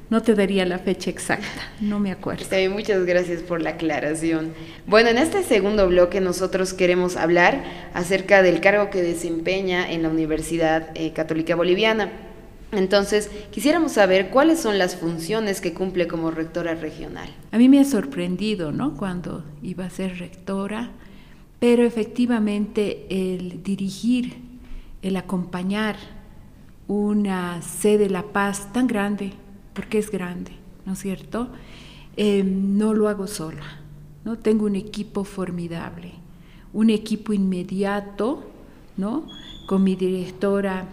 No 0.07 0.21
te 0.21 0.35
daría 0.35 0.65
la 0.67 0.77
fecha 0.77 1.09
exacta, 1.09 1.47
no 1.81 1.99
me 1.99 2.11
acuerdo. 2.11 2.45
muchas 2.69 3.05
gracias 3.05 3.41
por 3.41 3.59
la 3.59 3.71
aclaración. 3.71 4.53
Bueno, 4.85 5.09
en 5.09 5.17
este 5.17 5.41
segundo 5.41 5.87
bloque 5.87 6.21
nosotros 6.21 6.73
queremos 6.73 7.17
hablar 7.17 7.63
acerca 7.95 8.43
del 8.43 8.61
cargo 8.61 8.91
que 8.91 9.01
desempeña 9.01 9.91
en 9.91 10.03
la 10.03 10.09
Universidad 10.09 10.89
eh, 10.93 11.11
Católica 11.11 11.55
Boliviana. 11.55 12.11
Entonces, 12.71 13.29
quisiéramos 13.51 13.93
saber 13.93 14.29
cuáles 14.29 14.59
son 14.59 14.77
las 14.77 14.95
funciones 14.95 15.61
que 15.61 15.73
cumple 15.73 16.07
como 16.07 16.31
rectora 16.31 16.75
regional. 16.75 17.29
A 17.51 17.57
mí 17.57 17.69
me 17.69 17.79
ha 17.79 17.85
sorprendido, 17.85 18.71
¿no? 18.71 18.97
Cuando 18.97 19.43
iba 19.61 19.85
a 19.85 19.89
ser 19.89 20.17
rectora, 20.17 20.91
pero 21.59 21.83
efectivamente 21.83 23.05
el 23.09 23.63
dirigir, 23.63 24.35
el 25.01 25.15
acompañar 25.15 25.95
una 26.87 27.61
sede 27.61 28.05
de 28.05 28.09
La 28.09 28.23
Paz 28.23 28.71
tan 28.73 28.87
grande, 28.87 29.33
porque 29.73 29.97
es 29.97 30.11
grande, 30.11 30.51
¿no 30.85 30.93
es 30.93 30.99
cierto? 30.99 31.49
Eh, 32.17 32.43
no 32.43 32.93
lo 32.93 33.07
hago 33.07 33.27
sola, 33.27 33.79
¿no? 34.23 34.37
Tengo 34.37 34.65
un 34.65 34.75
equipo 34.75 35.23
formidable, 35.23 36.11
un 36.73 36.89
equipo 36.89 37.33
inmediato, 37.33 38.43
¿no? 38.97 39.27
Con 39.67 39.83
mi 39.83 39.95
directora 39.95 40.87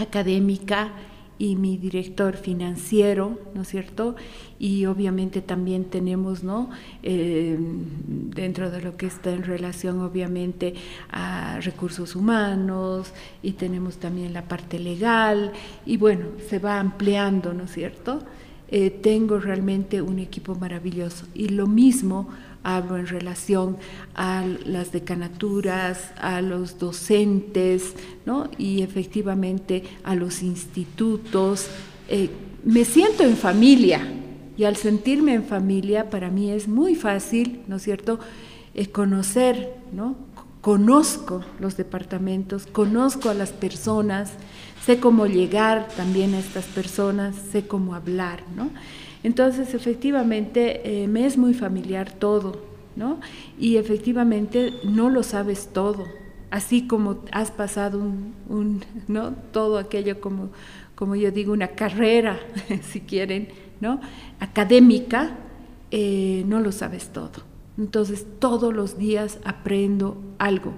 académica 0.00 0.92
y 1.38 1.54
mi 1.54 1.76
director 1.76 2.36
financiero, 2.36 3.38
¿no 3.54 3.62
es 3.62 3.68
cierto? 3.68 4.16
Y 4.58 4.86
obviamente 4.86 5.40
también 5.40 5.84
tenemos, 5.84 6.42
¿no? 6.42 6.70
Eh, 7.02 7.56
dentro 7.58 8.70
de 8.70 8.82
lo 8.82 8.96
que 8.96 9.06
está 9.06 9.30
en 9.30 9.44
relación, 9.44 10.00
obviamente, 10.00 10.74
a 11.10 11.60
recursos 11.60 12.16
humanos 12.16 13.12
y 13.42 13.52
tenemos 13.52 13.98
también 13.98 14.32
la 14.32 14.42
parte 14.42 14.80
legal 14.80 15.52
y 15.86 15.96
bueno, 15.96 16.26
se 16.48 16.58
va 16.58 16.80
ampliando, 16.80 17.54
¿no 17.54 17.64
es 17.64 17.72
cierto? 17.72 18.22
Eh, 18.70 18.90
tengo 18.90 19.38
realmente 19.38 20.02
un 20.02 20.18
equipo 20.18 20.54
maravilloso 20.54 21.26
y 21.34 21.48
lo 21.48 21.66
mismo 21.66 22.28
hablo 22.62 22.98
en 22.98 23.06
relación 23.06 23.78
a 24.14 24.44
las 24.66 24.92
decanaturas, 24.92 26.12
a 26.20 26.42
los 26.42 26.78
docentes, 26.78 27.94
¿no? 28.26 28.50
y 28.58 28.82
efectivamente 28.82 29.84
a 30.04 30.14
los 30.14 30.42
institutos. 30.42 31.68
Eh, 32.08 32.28
me 32.64 32.84
siento 32.84 33.22
en 33.22 33.36
familia 33.36 34.06
y 34.56 34.64
al 34.64 34.76
sentirme 34.76 35.32
en 35.34 35.44
familia 35.44 36.10
para 36.10 36.28
mí 36.28 36.50
es 36.50 36.68
muy 36.68 36.94
fácil, 36.94 37.62
¿no 37.68 37.76
es 37.76 37.82
cierto?, 37.82 38.18
eh, 38.74 38.88
conocer, 38.88 39.74
¿no? 39.92 40.16
conozco 40.60 41.42
los 41.60 41.76
departamentos, 41.76 42.66
conozco 42.66 43.30
a 43.30 43.34
las 43.34 43.52
personas, 43.52 44.32
sé 44.88 45.00
cómo 45.00 45.26
llegar 45.26 45.86
también 45.98 46.32
a 46.32 46.38
estas 46.38 46.64
personas, 46.64 47.36
sé 47.52 47.66
cómo 47.66 47.94
hablar, 47.94 48.42
¿no? 48.56 48.70
Entonces, 49.22 49.74
efectivamente, 49.74 51.02
eh, 51.02 51.06
me 51.08 51.26
es 51.26 51.36
muy 51.36 51.52
familiar 51.52 52.10
todo, 52.10 52.62
¿no? 52.96 53.20
Y 53.60 53.76
efectivamente 53.76 54.72
no 54.84 55.10
lo 55.10 55.22
sabes 55.22 55.68
todo, 55.74 56.06
así 56.50 56.86
como 56.86 57.18
has 57.32 57.50
pasado 57.50 57.98
un, 57.98 58.82
¿no? 59.08 59.34
Todo 59.52 59.76
aquello 59.76 60.22
como, 60.22 60.48
como 60.94 61.16
yo 61.16 61.32
digo, 61.32 61.52
una 61.52 61.68
carrera, 61.68 62.40
si 62.90 63.00
quieren, 63.00 63.48
¿no? 63.82 64.00
Académica, 64.40 65.36
eh, 65.90 66.44
no 66.46 66.60
lo 66.60 66.72
sabes 66.72 67.10
todo. 67.12 67.42
Entonces, 67.76 68.24
todos 68.38 68.72
los 68.72 68.96
días 68.96 69.38
aprendo 69.44 70.16
algo, 70.38 70.72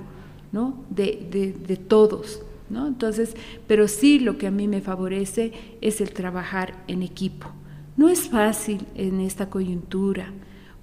¿no? 0.50 0.82
De, 0.90 1.54
de 1.64 1.76
todos, 1.76 2.42
¿no? 2.70 2.86
Entonces, 2.86 3.34
pero 3.66 3.88
sí 3.88 4.18
lo 4.18 4.38
que 4.38 4.46
a 4.46 4.50
mí 4.50 4.68
me 4.68 4.80
favorece 4.80 5.52
es 5.80 6.00
el 6.00 6.12
trabajar 6.12 6.84
en 6.88 7.02
equipo. 7.02 7.48
No 7.96 8.08
es 8.08 8.28
fácil 8.28 8.86
en 8.94 9.20
esta 9.20 9.50
coyuntura, 9.50 10.32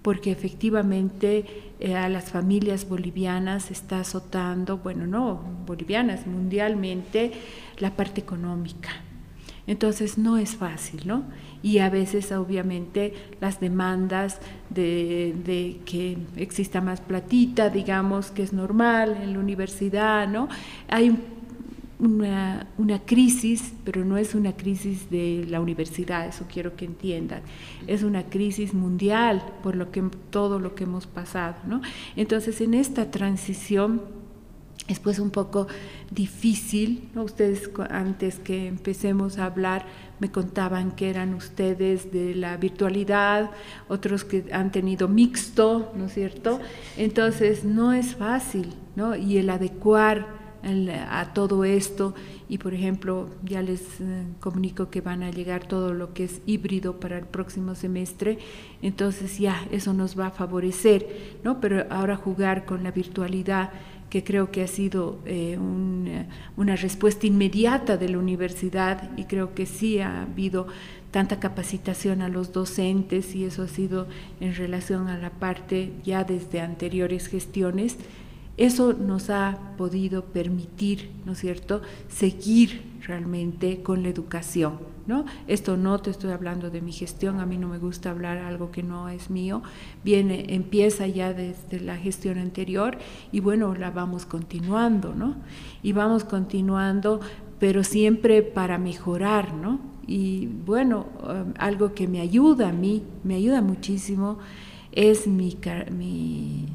porque 0.01 0.31
efectivamente 0.31 1.73
eh, 1.79 1.95
a 1.95 2.09
las 2.09 2.31
familias 2.31 2.87
bolivianas 2.87 3.71
está 3.71 4.01
azotando, 4.01 4.77
bueno, 4.77 5.07
no 5.07 5.41
bolivianas, 5.65 6.27
mundialmente, 6.27 7.31
la 7.79 7.95
parte 7.95 8.21
económica. 8.21 8.89
Entonces 9.67 10.17
no 10.17 10.37
es 10.37 10.55
fácil, 10.55 11.01
¿no? 11.05 11.25
Y 11.61 11.79
a 11.79 11.89
veces 11.89 12.31
obviamente 12.31 13.13
las 13.41 13.59
demandas 13.59 14.39
de, 14.69 15.35
de, 15.43 15.81
que 15.85 16.17
exista 16.37 16.79
más 16.79 17.01
platita, 17.01 17.69
digamos, 17.69 18.31
que 18.31 18.43
es 18.43 18.53
normal 18.53 19.17
en 19.21 19.33
la 19.33 19.39
universidad, 19.39 20.27
¿no? 20.29 20.47
Hay 20.87 21.09
un 21.09 21.36
una, 21.99 22.67
una, 22.77 22.99
crisis, 22.99 23.73
pero 23.83 24.05
no 24.05 24.17
es 24.17 24.35
una 24.35 24.53
crisis 24.55 25.09
de 25.09 25.45
la 25.49 25.59
universidad, 25.59 26.27
eso 26.27 26.45
quiero 26.51 26.75
que 26.75 26.85
entiendan, 26.85 27.41
es 27.87 28.03
una 28.03 28.23
crisis 28.23 28.73
mundial 28.73 29.43
por 29.63 29.75
lo 29.75 29.91
que, 29.91 30.03
todo 30.29 30.59
lo 30.59 30.75
que 30.75 30.83
hemos 30.83 31.07
pasado. 31.07 31.55
¿no? 31.65 31.81
Entonces, 32.15 32.61
en 32.61 32.75
esta 32.75 33.09
transición 33.09 34.01
es 34.87 34.99
pues 34.99 35.19
un 35.19 35.31
poco 35.31 35.67
difícil, 36.11 37.09
¿no? 37.13 37.23
ustedes 37.23 37.69
antes 37.89 38.39
que 38.39 38.67
empecemos 38.67 39.37
a 39.37 39.45
hablar 39.45 39.85
me 40.19 40.31
contaban 40.31 40.91
que 40.91 41.09
eran 41.09 41.33
ustedes 41.33 42.11
de 42.11 42.33
la 42.35 42.57
virtualidad, 42.57 43.51
otros 43.87 44.23
que 44.23 44.45
han 44.51 44.71
tenido 44.71 45.07
mixto, 45.07 45.91
¿no 45.95 46.05
es 46.05 46.13
cierto? 46.13 46.59
Entonces 46.97 47.63
no 47.63 47.93
es 47.93 48.15
fácil, 48.15 48.73
¿no? 48.95 49.15
Y 49.15 49.37
el 49.37 49.49
adecuar 49.49 50.46
a 51.09 51.33
todo 51.33 51.63
esto 51.63 52.13
y 52.49 52.57
por 52.57 52.73
ejemplo 52.73 53.29
ya 53.43 53.61
les 53.61 53.81
eh, 54.01 54.23
comunico 54.39 54.89
que 54.89 55.01
van 55.01 55.23
a 55.23 55.31
llegar 55.31 55.65
todo 55.65 55.93
lo 55.93 56.13
que 56.13 56.25
es 56.25 56.41
híbrido 56.45 56.99
para 56.99 57.17
el 57.17 57.25
próximo 57.25 57.73
semestre, 57.75 58.39
entonces 58.81 59.37
ya 59.39 59.65
eso 59.71 59.93
nos 59.93 60.19
va 60.19 60.27
a 60.27 60.31
favorecer, 60.31 61.39
¿no? 61.43 61.61
Pero 61.61 61.85
ahora 61.89 62.15
jugar 62.15 62.65
con 62.65 62.83
la 62.83 62.91
virtualidad 62.91 63.71
que 64.09 64.23
creo 64.23 64.51
que 64.51 64.63
ha 64.63 64.67
sido 64.67 65.19
eh, 65.25 65.57
una 66.55 66.75
respuesta 66.75 67.27
inmediata 67.27 67.97
de 67.97 68.09
la 68.09 68.19
universidad 68.19 69.09
y 69.17 69.25
creo 69.25 69.53
que 69.53 69.65
sí 69.65 69.99
ha 69.99 70.23
habido 70.23 70.67
tanta 71.11 71.39
capacitación 71.39 72.21
a 72.21 72.29
los 72.29 72.53
docentes 72.53 73.35
y 73.35 73.45
eso 73.45 73.63
ha 73.63 73.67
sido 73.67 74.07
en 74.39 74.55
relación 74.55 75.07
a 75.07 75.17
la 75.17 75.29
parte 75.29 75.91
ya 76.03 76.23
desde 76.23 76.61
anteriores 76.61 77.27
gestiones 77.27 77.97
eso 78.57 78.93
nos 78.93 79.29
ha 79.29 79.57
podido 79.77 80.25
permitir, 80.25 81.11
¿no 81.25 81.33
es 81.33 81.39
cierto?, 81.39 81.81
seguir 82.09 82.97
realmente 83.05 83.83
con 83.83 84.01
la 84.03 84.09
educación, 84.09 84.79
¿no? 85.05 85.25
Esto 85.47 85.77
no 85.77 85.99
te 85.99 86.09
estoy 86.09 86.31
hablando 86.31 86.69
de 86.69 86.81
mi 86.81 86.91
gestión, 86.91 87.39
a 87.39 87.45
mí 87.45 87.57
no 87.57 87.67
me 87.67 87.77
gusta 87.77 88.09
hablar 88.09 88.39
algo 88.39 88.71
que 88.71 88.83
no 88.83 89.09
es 89.09 89.29
mío, 89.29 89.61
viene, 90.03 90.55
empieza 90.55 91.07
ya 91.07 91.33
desde 91.33 91.79
la 91.79 91.97
gestión 91.97 92.39
anterior 92.39 92.97
y 93.31 93.39
bueno, 93.39 93.75
la 93.75 93.91
vamos 93.91 94.25
continuando, 94.25 95.13
¿no? 95.13 95.35
Y 95.83 95.93
vamos 95.93 96.23
continuando, 96.23 97.21
pero 97.59 97.83
siempre 97.83 98.41
para 98.41 98.77
mejorar, 98.77 99.53
¿no? 99.53 99.79
Y 100.07 100.47
bueno, 100.47 101.05
um, 101.21 101.53
algo 101.59 101.93
que 101.93 102.07
me 102.07 102.21
ayuda 102.21 102.69
a 102.69 102.73
mí, 102.73 103.03
me 103.23 103.35
ayuda 103.35 103.61
muchísimo, 103.61 104.39
es 104.91 105.27
mi, 105.27 105.57
mi 105.91 106.65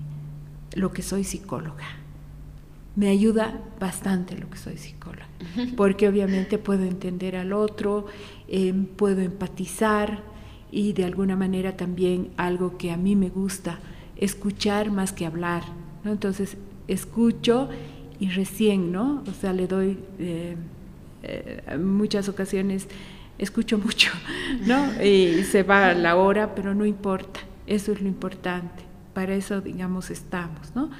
lo 0.74 0.92
que 0.92 1.02
soy 1.02 1.24
psicóloga. 1.24 1.85
Me 2.94 3.08
ayuda 3.08 3.58
bastante 3.80 4.37
lo 4.37 4.50
que 4.50 4.58
soy 4.58 4.76
psicóloga, 4.76 5.26
porque 5.76 6.08
obviamente 6.08 6.58
puedo 6.58 6.85
entender 6.85 7.37
al 7.37 7.52
otro, 7.52 8.06
em, 8.48 8.85
puedo 8.85 9.22
empatizar 9.22 10.22
y 10.70 10.92
de 10.92 11.04
alguna 11.04 11.37
manera 11.37 11.76
también 11.76 12.30
algo 12.37 12.76
que 12.76 12.90
a 12.90 12.96
mí 12.96 13.16
me 13.16 13.30
gusta, 13.30 13.78
escuchar 14.16 14.90
más 14.90 15.12
que 15.12 15.24
hablar. 15.24 15.62
¿no? 16.04 16.12
Entonces, 16.12 16.56
escucho 16.87 17.68
y 18.20 18.28
recién, 18.28 18.92
¿no? 18.92 19.22
O 19.26 19.32
sea, 19.32 19.52
le 19.52 19.66
doy 19.66 19.98
eh, 20.18 20.56
eh, 21.22 21.78
muchas 21.78 22.28
ocasiones, 22.28 22.88
escucho 23.38 23.78
mucho, 23.78 24.11
¿no? 24.66 25.02
Y 25.02 25.44
se 25.44 25.62
va 25.62 25.94
la 25.94 26.16
hora, 26.16 26.54
pero 26.54 26.74
no 26.74 26.85
importa, 26.85 27.40
eso 27.66 27.92
es 27.92 28.02
lo 28.02 28.08
importante 28.08 28.91
para 29.12 29.35
eso, 29.35 29.61
digamos, 29.61 30.11
estamos. 30.11 30.75
¿no? 30.75 30.90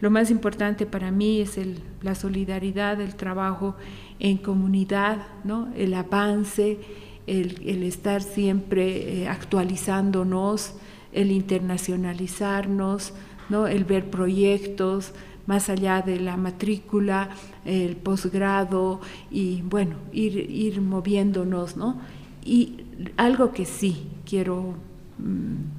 Lo 0.00 0.10
más 0.10 0.30
importante 0.30 0.86
para 0.86 1.10
mí 1.10 1.40
es 1.40 1.58
el, 1.58 1.80
la 2.02 2.14
solidaridad, 2.14 3.00
el 3.00 3.16
trabajo 3.16 3.76
en 4.18 4.36
comunidad, 4.38 5.18
¿no? 5.44 5.68
el 5.76 5.94
avance, 5.94 6.78
el, 7.26 7.60
el 7.66 7.82
estar 7.82 8.22
siempre 8.22 9.22
eh, 9.22 9.28
actualizándonos, 9.28 10.74
el 11.12 11.32
internacionalizarnos, 11.32 13.12
¿no? 13.48 13.66
el 13.66 13.84
ver 13.84 14.10
proyectos 14.10 15.12
más 15.46 15.70
allá 15.70 16.02
de 16.02 16.20
la 16.20 16.36
matrícula, 16.36 17.30
el 17.64 17.96
posgrado 17.96 19.00
y 19.30 19.62
bueno, 19.62 19.96
ir, 20.12 20.36
ir 20.36 20.82
moviéndonos, 20.82 21.74
¿no? 21.74 21.98
Y 22.44 22.84
algo 23.16 23.52
que 23.52 23.64
sí 23.64 24.08
quiero... 24.26 24.74
Mm, 25.18 25.77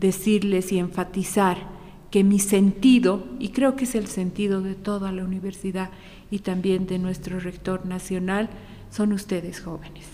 decirles 0.00 0.72
y 0.72 0.78
enfatizar 0.78 1.78
que 2.10 2.24
mi 2.24 2.38
sentido, 2.38 3.26
y 3.38 3.50
creo 3.50 3.76
que 3.76 3.84
es 3.84 3.94
el 3.94 4.06
sentido 4.06 4.62
de 4.62 4.74
toda 4.74 5.12
la 5.12 5.24
universidad 5.24 5.90
y 6.30 6.40
también 6.40 6.86
de 6.86 6.98
nuestro 6.98 7.38
rector 7.38 7.84
nacional, 7.86 8.48
son 8.90 9.12
ustedes 9.12 9.60
jóvenes. 9.60 10.06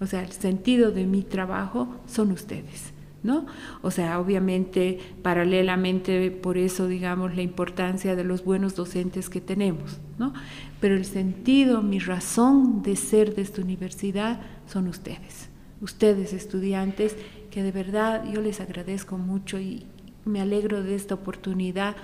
O 0.00 0.06
sea, 0.06 0.22
el 0.22 0.32
sentido 0.32 0.90
de 0.90 1.06
mi 1.06 1.22
trabajo 1.22 1.88
son 2.06 2.32
ustedes. 2.32 2.92
¿No? 3.20 3.46
O 3.82 3.90
sea, 3.90 4.20
obviamente, 4.20 5.00
paralelamente, 5.22 6.30
por 6.30 6.56
eso, 6.56 6.86
digamos, 6.86 7.34
la 7.34 7.42
importancia 7.42 8.14
de 8.14 8.22
los 8.22 8.44
buenos 8.44 8.76
docentes 8.76 9.28
que 9.28 9.40
tenemos, 9.40 9.98
¿no? 10.18 10.32
Pero 10.80 10.94
el 10.94 11.04
sentido, 11.04 11.82
mi 11.82 11.98
razón 11.98 12.80
de 12.84 12.94
ser 12.94 13.34
de 13.34 13.42
esta 13.42 13.60
universidad 13.60 14.40
son 14.68 14.86
ustedes, 14.86 15.48
ustedes 15.80 16.32
estudiantes 16.32 17.16
de 17.62 17.72
verdad 17.72 18.24
yo 18.24 18.40
les 18.40 18.60
agradezco 18.60 19.18
mucho 19.18 19.58
y 19.58 19.86
me 20.24 20.40
alegro 20.40 20.82
de 20.82 20.94
esta 20.94 21.14
oportunidad 21.14 21.96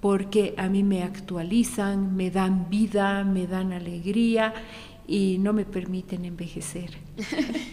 porque 0.00 0.54
a 0.56 0.68
mí 0.68 0.82
me 0.82 1.02
actualizan, 1.02 2.16
me 2.16 2.30
dan 2.30 2.70
vida, 2.70 3.24
me 3.24 3.46
dan 3.46 3.72
alegría 3.72 4.54
y 5.06 5.38
no 5.38 5.52
me 5.52 5.64
permiten 5.64 6.24
envejecer. 6.24 6.90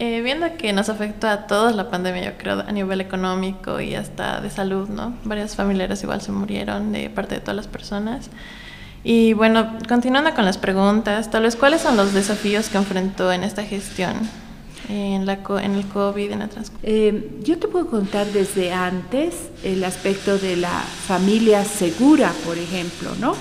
Eh, 0.00 0.20
viendo 0.20 0.46
que 0.56 0.72
nos 0.72 0.88
afectó 0.88 1.26
a 1.26 1.48
todos 1.48 1.74
la 1.74 1.90
pandemia, 1.90 2.22
yo 2.22 2.38
creo, 2.38 2.60
a 2.60 2.70
nivel 2.70 3.00
económico 3.00 3.80
y 3.80 3.96
hasta 3.96 4.40
de 4.40 4.48
salud, 4.48 4.88
¿no? 4.88 5.16
Varios 5.24 5.56
familiares 5.56 6.00
igual 6.04 6.20
se 6.20 6.30
murieron 6.30 6.92
de 6.92 7.10
parte 7.10 7.34
de 7.34 7.40
todas 7.40 7.56
las 7.56 7.66
personas. 7.66 8.30
Y 9.02 9.32
bueno, 9.32 9.76
continuando 9.88 10.34
con 10.34 10.44
las 10.44 10.56
preguntas, 10.56 11.32
tal 11.32 11.42
vez, 11.42 11.56
¿cuáles 11.56 11.80
son 11.80 11.96
los 11.96 12.14
desafíos 12.14 12.68
que 12.68 12.78
enfrentó 12.78 13.32
en 13.32 13.42
esta 13.42 13.64
gestión? 13.64 14.14
En, 14.88 15.26
la, 15.26 15.40
en 15.62 15.74
el 15.74 15.86
COVID, 15.86 16.32
en 16.32 16.38
la 16.38 16.48
eh, 16.82 17.30
yo 17.42 17.58
te 17.58 17.68
puedo 17.68 17.88
contar 17.88 18.26
desde 18.26 18.72
antes 18.72 19.50
el 19.62 19.84
aspecto 19.84 20.38
de 20.38 20.56
la 20.56 20.80
familia 20.80 21.64
segura, 21.64 22.32
por 22.44 22.56
ejemplo, 22.58 23.10
¿no? 23.20 23.34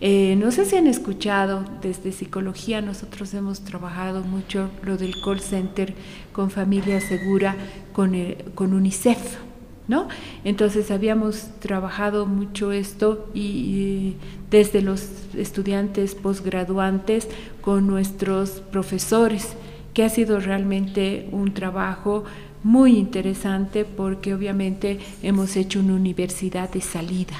Eh, 0.00 0.36
no 0.36 0.52
sé 0.52 0.64
si 0.64 0.76
han 0.76 0.86
escuchado, 0.86 1.64
desde 1.82 2.12
psicología 2.12 2.80
nosotros 2.80 3.34
hemos 3.34 3.60
trabajado 3.60 4.22
mucho 4.22 4.70
lo 4.82 4.96
del 4.96 5.12
call 5.24 5.40
center 5.40 5.94
con 6.32 6.50
familia 6.50 7.00
segura, 7.00 7.56
con, 7.92 8.14
con 8.54 8.74
UNICEF, 8.74 9.18
¿no? 9.88 10.06
Entonces 10.44 10.92
habíamos 10.92 11.48
trabajado 11.58 12.26
mucho 12.26 12.70
esto 12.70 13.28
y, 13.34 14.14
desde 14.50 14.82
los 14.82 15.08
estudiantes 15.36 16.14
posgraduantes 16.14 17.28
con 17.60 17.86
nuestros 17.86 18.62
profesores 18.70 19.56
que 19.98 20.04
ha 20.04 20.10
sido 20.10 20.38
realmente 20.38 21.28
un 21.32 21.52
trabajo 21.54 22.22
muy 22.62 22.96
interesante 22.96 23.84
porque 23.84 24.32
obviamente 24.32 25.00
hemos 25.24 25.56
hecho 25.56 25.80
una 25.80 25.94
universidad 25.94 26.70
de 26.70 26.80
salida, 26.80 27.34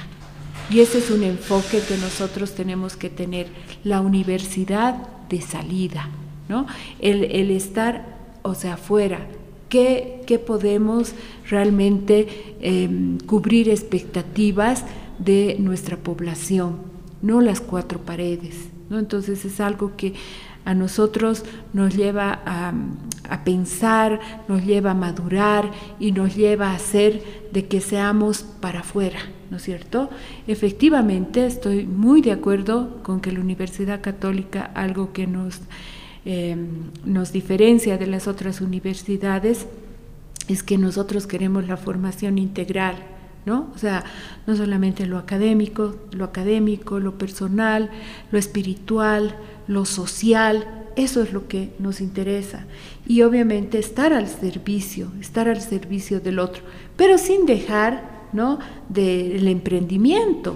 Y 0.69 0.81
ese 0.81 0.97
es 0.97 1.09
un 1.09 1.23
enfoque 1.23 1.79
que 1.87 1.95
nosotros 1.95 2.55
tenemos 2.55 2.97
que 2.97 3.09
tener, 3.09 3.47
la 3.85 4.01
universidad 4.01 5.07
de 5.29 5.39
salida, 5.39 6.09
¿no? 6.49 6.67
El, 6.99 7.49
estar, 7.51 8.17
o 8.41 8.53
sea, 8.55 8.73
afuera, 8.73 9.25
¿qué, 9.69 10.43
podemos 10.45 11.13
realmente 11.49 12.27
em, 12.59 13.19
cubrir 13.19 13.69
expectativas 13.69 14.83
de 15.17 15.55
nuestra 15.59 15.95
población? 15.95 16.75
No 17.21 17.39
las 17.39 17.61
cuatro 17.61 17.99
paredes, 17.99 18.67
¿no? 18.89 18.99
Entonces 18.99 19.45
es 19.45 19.61
algo 19.61 19.93
que 19.95 20.13
a 20.69 20.75
nosotros 20.75 21.45
nos 21.73 21.95
lleva 21.95 22.41
a, 22.45 23.43
pensar, 23.43 24.19
nos 24.47 24.63
lleva 24.63 24.91
a 24.91 24.93
madurar 24.93 25.71
y 25.99 26.11
nos 26.11 26.35
lleva 26.35 26.69
a 26.69 26.75
hacer 26.75 27.23
de 27.51 27.65
que 27.65 27.81
seamos 27.81 28.43
para 28.43 28.81
afuera, 28.81 29.17
¿no 29.49 29.57
es 29.57 29.63
cierto? 29.63 30.11
Efectivamente, 30.45 31.47
estoy 31.47 31.87
muy 31.87 32.21
de 32.21 32.33
acuerdo 32.33 33.01
con 33.01 33.19
que 33.19 33.31
la 33.31 33.39
Universidad 33.39 34.01
Católica, 34.01 34.69
algo 34.75 35.11
que 35.11 35.25
nos, 35.25 35.61
eh, 36.25 36.55
nos 37.03 37.31
diferencia 37.31 37.97
de 37.97 38.05
las 38.05 38.27
otras 38.27 38.61
universidades, 38.61 39.65
es 40.47 40.61
que 40.61 40.77
nosotros 40.77 41.25
queremos 41.25 41.67
la 41.67 41.77
formación 41.77 42.37
integral, 42.37 42.95
¿no? 43.45 43.71
O 43.73 43.77
sea, 43.77 44.03
no 44.47 44.55
solamente 44.55 45.05
lo 45.05 45.17
académico, 45.17 45.95
lo 46.11 46.25
académico, 46.25 46.99
lo 46.99 47.17
personal, 47.17 47.89
lo 48.31 48.39
espiritual, 48.39 49.35
lo 49.67 49.85
social, 49.85 50.67
eso 50.95 51.21
es 51.23 51.31
lo 51.31 51.47
que 51.47 51.73
nos 51.79 52.01
interesa. 52.01 52.65
Y 53.07 53.21
obviamente 53.21 53.79
estar 53.79 54.13
al 54.13 54.27
servicio, 54.27 55.11
estar 55.19 55.47
al 55.47 55.61
servicio 55.61 56.19
del 56.19 56.39
otro, 56.39 56.63
pero 56.97 57.17
sin 57.17 57.45
dejar 57.45 58.27
¿no? 58.33 58.59
del 58.89 59.47
emprendimiento, 59.47 60.55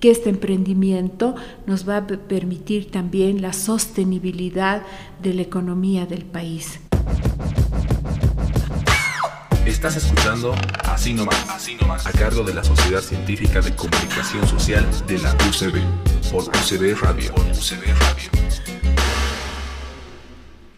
que 0.00 0.10
este 0.10 0.30
emprendimiento 0.30 1.34
nos 1.66 1.88
va 1.88 1.98
a 1.98 2.06
permitir 2.06 2.90
también 2.90 3.40
la 3.40 3.52
sostenibilidad 3.52 4.82
de 5.22 5.34
la 5.34 5.42
economía 5.42 6.06
del 6.06 6.24
país. 6.24 6.80
Estás 9.66 9.96
escuchando 9.96 10.56
Así 10.84 11.14
nomás, 11.14 11.48
Así 11.48 11.78
a 12.04 12.12
cargo 12.18 12.42
de 12.42 12.52
la 12.52 12.64
Sociedad 12.64 13.00
Científica 13.00 13.60
de 13.60 13.74
Comunicación 13.76 14.44
Social 14.48 14.84
de 15.06 15.18
la 15.18 15.32
UCB, 15.34 15.80
por 16.32 16.48
UCB 16.48 17.00
Radio. 17.00 17.32
UCB 17.32 17.86
Radio. 17.86 18.30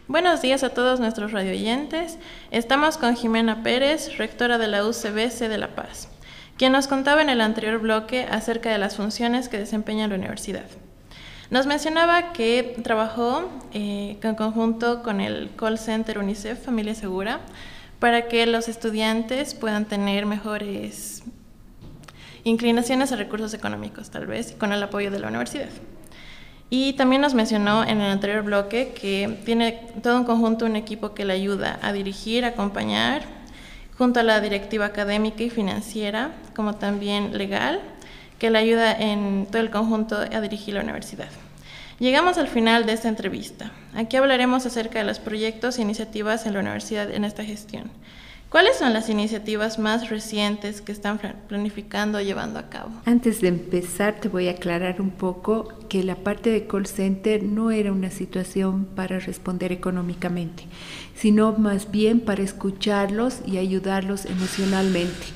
Buenos 0.07 0.43
días 0.43 0.63
a 0.63 0.69
todos 0.69 0.99
nuestros 0.99 1.31
radioyentes. 1.31 2.19
Estamos 2.51 2.97
con 2.97 3.15
Jimena 3.15 3.63
Pérez, 3.63 4.19
rectora 4.19 4.59
de 4.59 4.67
la 4.67 4.85
UCBC 4.85 5.49
de 5.49 5.57
La 5.57 5.69
Paz, 5.69 6.07
quien 6.55 6.71
nos 6.71 6.87
contaba 6.87 7.23
en 7.23 7.29
el 7.29 7.41
anterior 7.41 7.79
bloque 7.79 8.27
acerca 8.29 8.69
de 8.71 8.77
las 8.77 8.97
funciones 8.97 9.49
que 9.49 9.57
desempeña 9.57 10.07
la 10.07 10.15
universidad. 10.15 10.65
Nos 11.49 11.65
mencionaba 11.65 12.33
que 12.33 12.75
trabajó 12.83 13.49
eh, 13.73 14.19
en 14.21 14.35
conjunto 14.35 15.01
con 15.01 15.21
el 15.21 15.49
call 15.55 15.79
center 15.79 16.19
UNICEF 16.19 16.63
Familia 16.63 16.93
Segura 16.93 17.39
para 18.05 18.27
que 18.27 18.45
los 18.45 18.67
estudiantes 18.67 19.55
puedan 19.55 19.85
tener 19.85 20.27
mejores 20.27 21.23
inclinaciones 22.43 23.11
a 23.11 23.15
recursos 23.15 23.55
económicos, 23.55 24.11
tal 24.11 24.27
vez, 24.27 24.51
con 24.51 24.71
el 24.71 24.83
apoyo 24.83 25.09
de 25.09 25.17
la 25.17 25.29
universidad. 25.29 25.69
Y 26.69 26.93
también 26.93 27.23
nos 27.23 27.33
mencionó 27.33 27.83
en 27.83 28.01
el 28.01 28.11
anterior 28.11 28.43
bloque 28.43 28.93
que 28.93 29.39
tiene 29.43 29.87
todo 30.03 30.17
un 30.17 30.23
conjunto, 30.23 30.67
un 30.67 30.75
equipo 30.75 31.15
que 31.15 31.25
le 31.25 31.33
ayuda 31.33 31.79
a 31.81 31.93
dirigir, 31.93 32.45
acompañar, 32.45 33.23
junto 33.97 34.19
a 34.19 34.23
la 34.23 34.39
directiva 34.39 34.85
académica 34.85 35.41
y 35.41 35.49
financiera, 35.49 36.29
como 36.55 36.75
también 36.75 37.35
legal, 37.35 37.81
que 38.37 38.51
le 38.51 38.59
ayuda 38.59 38.91
en 38.91 39.47
todo 39.49 39.63
el 39.63 39.71
conjunto 39.71 40.15
a 40.15 40.41
dirigir 40.41 40.75
la 40.75 40.81
universidad. 40.81 41.29
Llegamos 41.97 42.37
al 42.37 42.49
final 42.49 42.85
de 42.85 42.91
esta 42.91 43.07
entrevista. 43.07 43.71
Aquí 43.93 44.17
hablaremos 44.17 44.65
acerca 44.65 44.99
de 44.99 45.05
los 45.05 45.19
proyectos 45.19 45.77
e 45.77 45.81
iniciativas 45.81 46.45
en 46.45 46.53
la 46.53 46.59
universidad 46.59 47.09
en 47.09 47.23
esta 47.23 47.45
gestión. 47.45 47.89
¿Cuáles 48.49 48.75
son 48.77 48.91
las 48.93 49.09
iniciativas 49.09 49.79
más 49.79 50.09
recientes 50.09 50.81
que 50.81 50.91
están 50.91 51.19
planificando 51.47 52.17
o 52.17 52.21
llevando 52.21 52.59
a 52.59 52.69
cabo? 52.69 52.91
Antes 53.05 53.39
de 53.39 53.47
empezar, 53.47 54.19
te 54.19 54.27
voy 54.27 54.49
a 54.49 54.51
aclarar 54.51 54.99
un 54.99 55.11
poco 55.11 55.69
que 55.87 56.03
la 56.03 56.15
parte 56.15 56.49
de 56.49 56.67
call 56.67 56.85
center 56.85 57.43
no 57.43 57.71
era 57.71 57.93
una 57.93 58.11
situación 58.11 58.85
para 58.85 59.19
responder 59.19 59.71
económicamente, 59.71 60.65
sino 61.15 61.53
más 61.53 61.91
bien 61.91 62.19
para 62.19 62.43
escucharlos 62.43 63.39
y 63.45 63.57
ayudarlos 63.57 64.25
emocionalmente, 64.25 65.27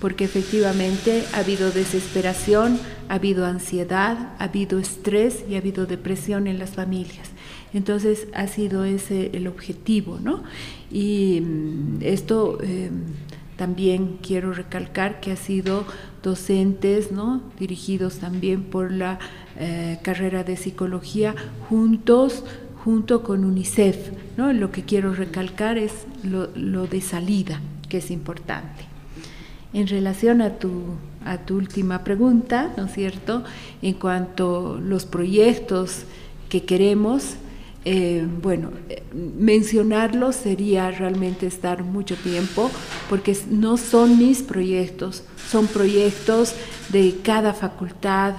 porque 0.00 0.24
efectivamente 0.24 1.24
ha 1.32 1.38
habido 1.38 1.70
desesperación, 1.70 2.78
ha 3.08 3.14
habido 3.14 3.46
ansiedad, 3.46 4.34
ha 4.38 4.44
habido 4.44 4.78
estrés 4.78 5.44
y 5.48 5.54
ha 5.54 5.58
habido 5.58 5.86
depresión 5.86 6.46
en 6.46 6.58
las 6.58 6.70
familias. 6.70 7.30
Entonces 7.72 8.28
ha 8.34 8.46
sido 8.46 8.84
ese 8.84 9.30
el 9.34 9.46
objetivo, 9.46 10.18
¿no? 10.22 10.42
Y 10.90 11.40
mm, 11.40 11.98
esto 12.02 12.58
eh, 12.62 12.90
también 13.56 14.18
quiero 14.22 14.52
recalcar 14.52 15.20
que 15.20 15.32
ha 15.32 15.36
sido 15.36 15.84
docentes, 16.22 17.10
¿no? 17.10 17.42
Dirigidos 17.58 18.18
también 18.18 18.64
por 18.64 18.92
la 18.92 19.18
eh, 19.58 19.98
carrera 20.02 20.44
de 20.44 20.56
psicología 20.56 21.34
juntos 21.68 22.44
junto 22.84 23.22
con 23.22 23.44
UNICEF, 23.44 24.12
¿no? 24.36 24.52
Lo 24.52 24.70
que 24.70 24.82
quiero 24.82 25.14
recalcar 25.14 25.78
es 25.78 25.92
lo, 26.22 26.48
lo 26.54 26.86
de 26.86 27.00
salida, 27.00 27.60
que 27.88 27.98
es 27.98 28.10
importante. 28.10 28.95
En 29.76 29.86
relación 29.88 30.40
a 30.40 30.54
tu, 30.58 30.70
última 31.50 32.02
pregunta, 32.02 32.72
¿no 32.78 32.86
es 32.86 32.92
cierto? 32.94 33.44
En 33.82 33.92
cuanto 33.92 34.76
a 34.76 34.80
los 34.80 35.04
proyectos 35.04 36.04
que 36.48 36.64
queremos, 36.64 37.34
eh, 37.84 38.26
bueno, 38.40 38.70
mencionarlo 39.12 40.32
sería 40.32 40.90
realmente 40.90 41.46
estar 41.46 41.84
mucho 41.84 42.16
tiempo, 42.16 42.70
porque 43.10 43.36
no 43.50 43.76
son 43.76 44.16
mis 44.16 44.40
proyectos, 44.42 45.24
son 45.46 45.66
proyectos 45.66 46.54
de 46.88 47.18
cada 47.22 47.52
facultad, 47.52 48.32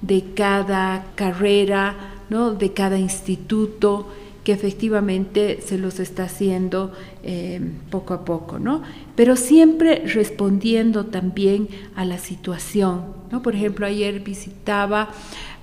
de 0.00 0.22
cada 0.36 1.06
carrera, 1.16 1.96
¿no? 2.30 2.54
de 2.54 2.72
cada 2.72 3.00
instituto 3.00 4.06
que 4.44 4.52
efectivamente 4.52 5.60
se 5.64 5.78
los 5.78 5.98
está 5.98 6.24
haciendo 6.24 6.92
eh, 7.22 7.60
poco 7.90 8.12
a 8.12 8.24
poco, 8.26 8.58
¿no? 8.58 8.82
Pero 9.16 9.36
siempre 9.36 10.04
respondiendo 10.06 11.06
también 11.06 11.68
a 11.96 12.04
la 12.04 12.18
situación, 12.18 13.06
¿no? 13.32 13.42
Por 13.42 13.54
ejemplo, 13.54 13.86
ayer 13.86 14.20
visitaba 14.20 15.08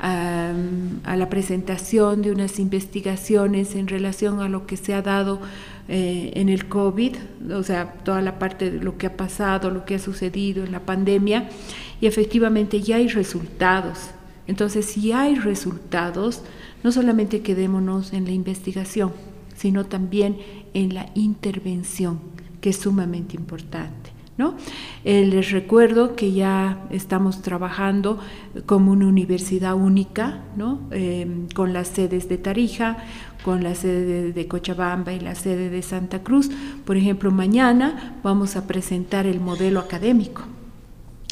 a 0.03 1.15
la 1.15 1.29
presentación 1.29 2.23
de 2.23 2.31
unas 2.31 2.57
investigaciones 2.57 3.75
en 3.75 3.87
relación 3.87 4.39
a 4.39 4.49
lo 4.49 4.65
que 4.65 4.75
se 4.75 4.95
ha 4.95 5.03
dado 5.03 5.39
eh, 5.87 6.31
en 6.35 6.49
el 6.49 6.67
COVID, 6.67 7.17
o 7.53 7.61
sea, 7.61 7.93
toda 8.03 8.21
la 8.21 8.39
parte 8.39 8.71
de 8.71 8.79
lo 8.83 8.97
que 8.97 9.05
ha 9.05 9.15
pasado, 9.15 9.69
lo 9.69 9.85
que 9.85 9.95
ha 9.95 9.99
sucedido 9.99 10.63
en 10.63 10.71
la 10.71 10.79
pandemia, 10.79 11.49
y 11.99 12.07
efectivamente 12.07 12.81
ya 12.81 12.95
hay 12.95 13.09
resultados. 13.09 14.09
Entonces, 14.47 14.87
si 14.87 15.11
hay 15.11 15.35
resultados, 15.35 16.41
no 16.83 16.91
solamente 16.91 17.41
quedémonos 17.41 18.13
en 18.13 18.25
la 18.25 18.31
investigación, 18.31 19.11
sino 19.55 19.85
también 19.85 20.37
en 20.73 20.93
la 20.93 21.11
intervención, 21.13 22.19
que 22.61 22.69
es 22.69 22.77
sumamente 22.77 23.35
importante. 23.35 24.11
¿no? 24.37 24.55
Eh, 25.03 25.25
les 25.27 25.51
recuerdo 25.51 26.15
que 26.15 26.31
ya 26.31 26.87
estamos 26.89 27.43
trabajando 27.43 28.17
como 28.65 28.91
una 28.91 29.05
universidad 29.05 29.75
única, 29.75 30.39
¿no? 30.55 30.79
Eh, 30.89 31.45
con 31.53 31.73
las 31.73 31.89
sedes 31.89 32.27
de 32.27 32.39
Tarija, 32.39 32.97
con 33.43 33.63
la 33.63 33.75
sede 33.75 34.31
de, 34.31 34.47
Cochabamba 34.47 35.13
y 35.13 35.19
la 35.19 35.35
sede 35.35 35.69
de 35.69 35.81
Santa 35.81 36.23
Cruz. 36.23 36.49
Por 36.85 36.97
ejemplo, 36.97 37.29
mañana 37.29 38.17
vamos 38.23 38.55
a 38.55 38.65
presentar 38.65 39.27
el 39.27 39.39
modelo 39.39 39.79
académico. 39.79 40.43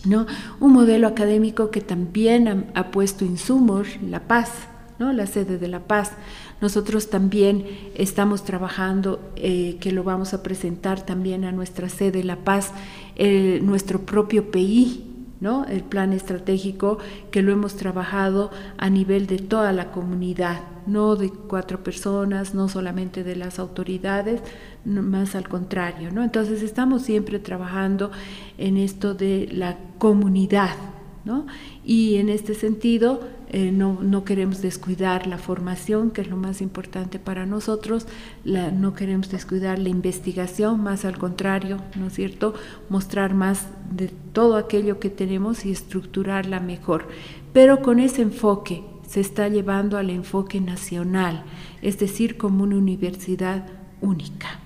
¿no? 0.05 0.27
Un 0.59 0.73
modelo 0.73 1.07
académico 1.07 1.71
que 1.71 1.81
también 1.81 2.47
ha, 2.47 2.63
ha 2.73 2.91
puesto 2.91 3.25
insumos, 3.25 3.87
la 4.01 4.27
paz, 4.27 4.51
la 4.99 5.25
sede 5.25 5.57
de 5.57 5.67
La 5.67 5.81
Paz. 5.81 6.11
Nosotros 6.61 7.09
también 7.09 7.65
estamos 7.95 8.43
trabajando, 8.43 9.31
eh, 9.35 9.77
que 9.79 9.91
lo 9.91 10.03
vamos 10.03 10.33
a 10.33 10.43
presentar 10.43 11.05
también 11.05 11.45
a 11.45 11.51
nuestra 11.51 11.89
sede 11.89 12.23
La 12.23 12.37
Paz, 12.37 12.71
nuestro 13.61 14.05
propio 14.05 14.49
PI, 14.49 15.09
¿no? 15.39 15.65
el 15.65 15.83
plan 15.83 16.13
estratégico 16.13 16.97
que 17.31 17.41
lo 17.41 17.51
hemos 17.51 17.75
trabajado 17.75 18.51
a 18.77 18.89
nivel 18.89 19.27
de 19.27 19.37
toda 19.37 19.71
la 19.71 19.91
comunidad, 19.91 20.61
no 20.85 21.15
de 21.15 21.29
cuatro 21.29 21.83
personas, 21.83 22.53
no 22.53 22.67
solamente 22.67 23.23
de 23.23 23.35
las 23.35 23.59
autoridades, 23.59 24.41
más 24.85 25.35
al 25.35 25.47
contrario. 25.47 26.11
¿no? 26.11 26.23
Entonces 26.23 26.61
estamos 26.61 27.03
siempre 27.03 27.39
trabajando 27.39 28.11
en 28.57 28.77
esto 28.77 29.13
de 29.13 29.47
la 29.51 29.77
comunidad, 29.97 30.75
Y 31.83 32.15
en 32.15 32.29
este 32.29 32.53
sentido, 32.53 33.21
eh, 33.49 33.71
no, 33.71 33.99
no, 34.01 34.23
queremos 34.23 34.61
descuidar 34.61 35.27
la 35.27 35.37
formación, 35.37 36.11
que 36.11 36.21
es 36.21 36.29
lo 36.29 36.37
más 36.37 36.61
importante 36.61 37.19
para 37.19 37.45
nosotros, 37.45 38.07
no 38.45 38.93
queremos 38.93 39.29
descuidar 39.29 39.79
la 39.79 39.89
investigación, 39.89 40.81
más 40.81 41.05
al 41.05 41.17
contrario, 41.17 41.77
¿no 41.95 42.07
es 42.07 42.13
cierto? 42.13 42.53
Mostrar 42.89 43.33
más 43.33 43.67
de 43.91 44.09
todo 44.33 44.57
aquello 44.57 44.99
que 44.99 45.09
tenemos 45.09 45.65
y 45.65 45.71
estructurarla 45.71 46.59
mejor. 46.59 47.07
Pero 47.53 47.81
con 47.81 47.99
ese 47.99 48.21
enfoque 48.21 48.83
se 49.07 49.19
está 49.19 49.47
llevando 49.47 49.97
al 49.97 50.09
enfoque 50.11 50.61
nacional, 50.61 51.43
es 51.81 51.97
decir, 51.97 52.37
como 52.37 52.63
una 52.63 52.77
universidad 52.77 53.65
única. 54.01 54.59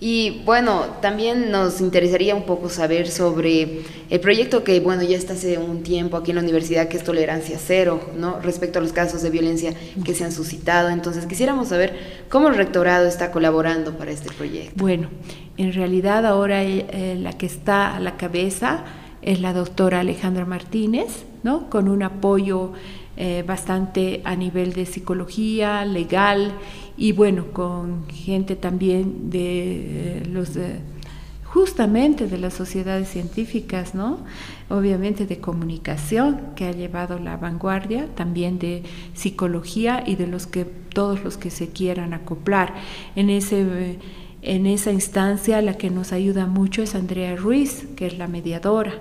Y 0.00 0.42
bueno, 0.44 0.86
también 1.00 1.50
nos 1.50 1.80
interesaría 1.80 2.34
un 2.34 2.42
poco 2.42 2.68
saber 2.68 3.08
sobre 3.08 3.82
el 4.10 4.20
proyecto 4.20 4.64
que, 4.64 4.80
bueno, 4.80 5.02
ya 5.02 5.16
está 5.16 5.34
hace 5.34 5.56
un 5.56 5.82
tiempo 5.82 6.16
aquí 6.16 6.32
en 6.32 6.36
la 6.36 6.42
universidad, 6.42 6.88
que 6.88 6.96
es 6.96 7.04
Tolerancia 7.04 7.58
Cero, 7.64 8.00
¿no? 8.16 8.40
Respecto 8.40 8.80
a 8.80 8.82
los 8.82 8.92
casos 8.92 9.22
de 9.22 9.30
violencia 9.30 9.72
que 10.04 10.14
se 10.14 10.24
han 10.24 10.32
suscitado. 10.32 10.90
Entonces, 10.90 11.26
quisiéramos 11.26 11.68
saber 11.68 11.96
cómo 12.28 12.48
el 12.48 12.56
rectorado 12.56 13.06
está 13.06 13.30
colaborando 13.30 13.96
para 13.96 14.10
este 14.10 14.32
proyecto. 14.32 14.74
Bueno, 14.76 15.08
en 15.56 15.72
realidad 15.72 16.26
ahora 16.26 16.64
eh, 16.64 17.16
la 17.18 17.32
que 17.32 17.46
está 17.46 17.96
a 17.96 18.00
la 18.00 18.16
cabeza 18.16 18.84
es 19.22 19.40
la 19.40 19.52
doctora 19.52 20.00
Alejandra 20.00 20.44
Martínez, 20.44 21.24
¿no? 21.44 21.70
Con 21.70 21.88
un 21.88 22.02
apoyo 22.02 22.72
eh, 23.16 23.44
bastante 23.46 24.20
a 24.24 24.36
nivel 24.36 24.72
de 24.72 24.86
psicología, 24.86 25.84
legal 25.84 26.52
y 26.96 27.12
bueno, 27.12 27.46
con 27.52 28.08
gente 28.08 28.56
también 28.56 29.30
de 29.30 30.18
eh, 30.18 30.22
los 30.30 30.50
justamente 31.44 32.26
de 32.26 32.36
las 32.36 32.54
sociedades 32.54 33.08
científicas, 33.08 33.94
¿no? 33.94 34.18
Obviamente 34.68 35.24
de 35.24 35.38
comunicación 35.38 36.40
que 36.56 36.66
ha 36.66 36.72
llevado 36.72 37.20
la 37.20 37.36
vanguardia, 37.36 38.08
también 38.16 38.58
de 38.58 38.82
psicología 39.12 40.02
y 40.04 40.16
de 40.16 40.26
los 40.26 40.48
que 40.48 40.64
todos 40.64 41.22
los 41.22 41.36
que 41.36 41.50
se 41.50 41.68
quieran 41.68 42.12
acoplar 42.12 42.74
en 43.14 43.30
ese 43.30 43.98
en 44.42 44.66
esa 44.66 44.92
instancia 44.92 45.62
la 45.62 45.78
que 45.78 45.90
nos 45.90 46.12
ayuda 46.12 46.46
mucho 46.46 46.82
es 46.82 46.94
Andrea 46.94 47.34
Ruiz, 47.34 47.86
que 47.96 48.06
es 48.06 48.18
la 48.18 48.28
mediadora, 48.28 49.00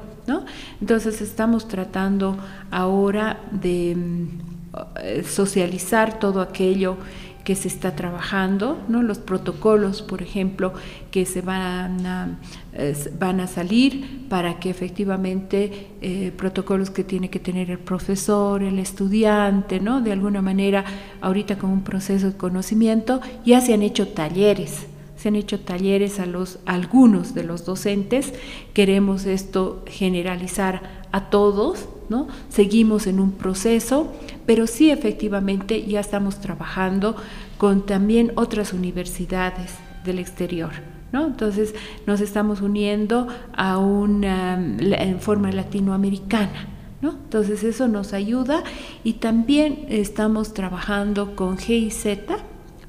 Entonces 0.79 1.21
estamos 1.21 1.67
tratando 1.67 2.37
ahora 2.71 3.39
de 3.51 3.95
mm, 3.95 5.23
socializar 5.25 6.19
todo 6.19 6.41
aquello 6.41 6.97
que 7.43 7.55
se 7.55 7.67
está 7.67 7.95
trabajando, 7.95 8.81
¿no? 8.87 9.03
los 9.03 9.19
protocolos, 9.19 10.01
por 10.01 10.21
ejemplo, 10.21 10.73
que 11.11 11.25
se 11.25 11.41
van 11.41 12.05
a, 12.05 12.37
a 12.77 13.47
salir 13.47 14.27
para 14.29 14.59
que 14.59 14.69
efectivamente 14.69 15.89
eh, 16.01 16.31
protocolos 16.37 16.89
que 16.89 17.03
tiene 17.03 17.29
que 17.29 17.39
tener 17.39 17.69
el 17.69 17.79
profesor, 17.79 18.63
el 18.63 18.79
estudiante, 18.79 19.81
¿no? 19.81 19.99
de 19.99 20.13
alguna 20.13 20.41
manera, 20.41 20.85
ahorita 21.19 21.57
con 21.57 21.69
un 21.69 21.83
proceso 21.83 22.27
de 22.27 22.37
conocimiento, 22.37 23.19
ya 23.45 23.59
se 23.59 23.73
han 23.73 23.81
hecho 23.81 24.07
talleres 24.07 24.87
se 25.23 25.29
han 25.29 25.37
hecho 25.37 25.61
talleres 25.61 26.19
a 26.19 26.25
los 26.25 26.59
algunos 26.65 27.33
de 27.33 27.45
los 27.45 27.63
docentes, 27.63 28.33
queremos 28.73 29.25
esto 29.25 29.81
generalizar 29.87 31.05
a 31.13 31.29
todos, 31.29 31.87
¿no? 32.09 32.27
Seguimos 32.49 33.07
en 33.07 33.21
un 33.21 33.31
proceso, 33.31 34.11
pero 34.45 34.67
sí 34.67 34.91
efectivamente 34.91 35.85
ya 35.85 36.01
estamos 36.01 36.41
trabajando 36.41 37.15
con 37.57 37.85
también 37.85 38.33
otras 38.35 38.73
universidades 38.73 39.71
del 40.03 40.19
exterior. 40.19 40.71
¿No? 41.13 41.27
Entonces 41.27 41.73
nos 42.05 42.19
estamos 42.19 42.59
uniendo 42.59 43.27
a 43.55 43.77
una 43.77 44.55
en 44.55 45.21
forma 45.21 45.53
latinoamericana. 45.53 46.67
¿No? 47.01 47.11
Entonces 47.11 47.63
eso 47.63 47.87
nos 47.87 48.11
ayuda 48.11 48.63
y 49.05 49.13
también 49.13 49.85
estamos 49.87 50.53
trabajando 50.53 51.37
con 51.37 51.57
GIZ 51.57 52.17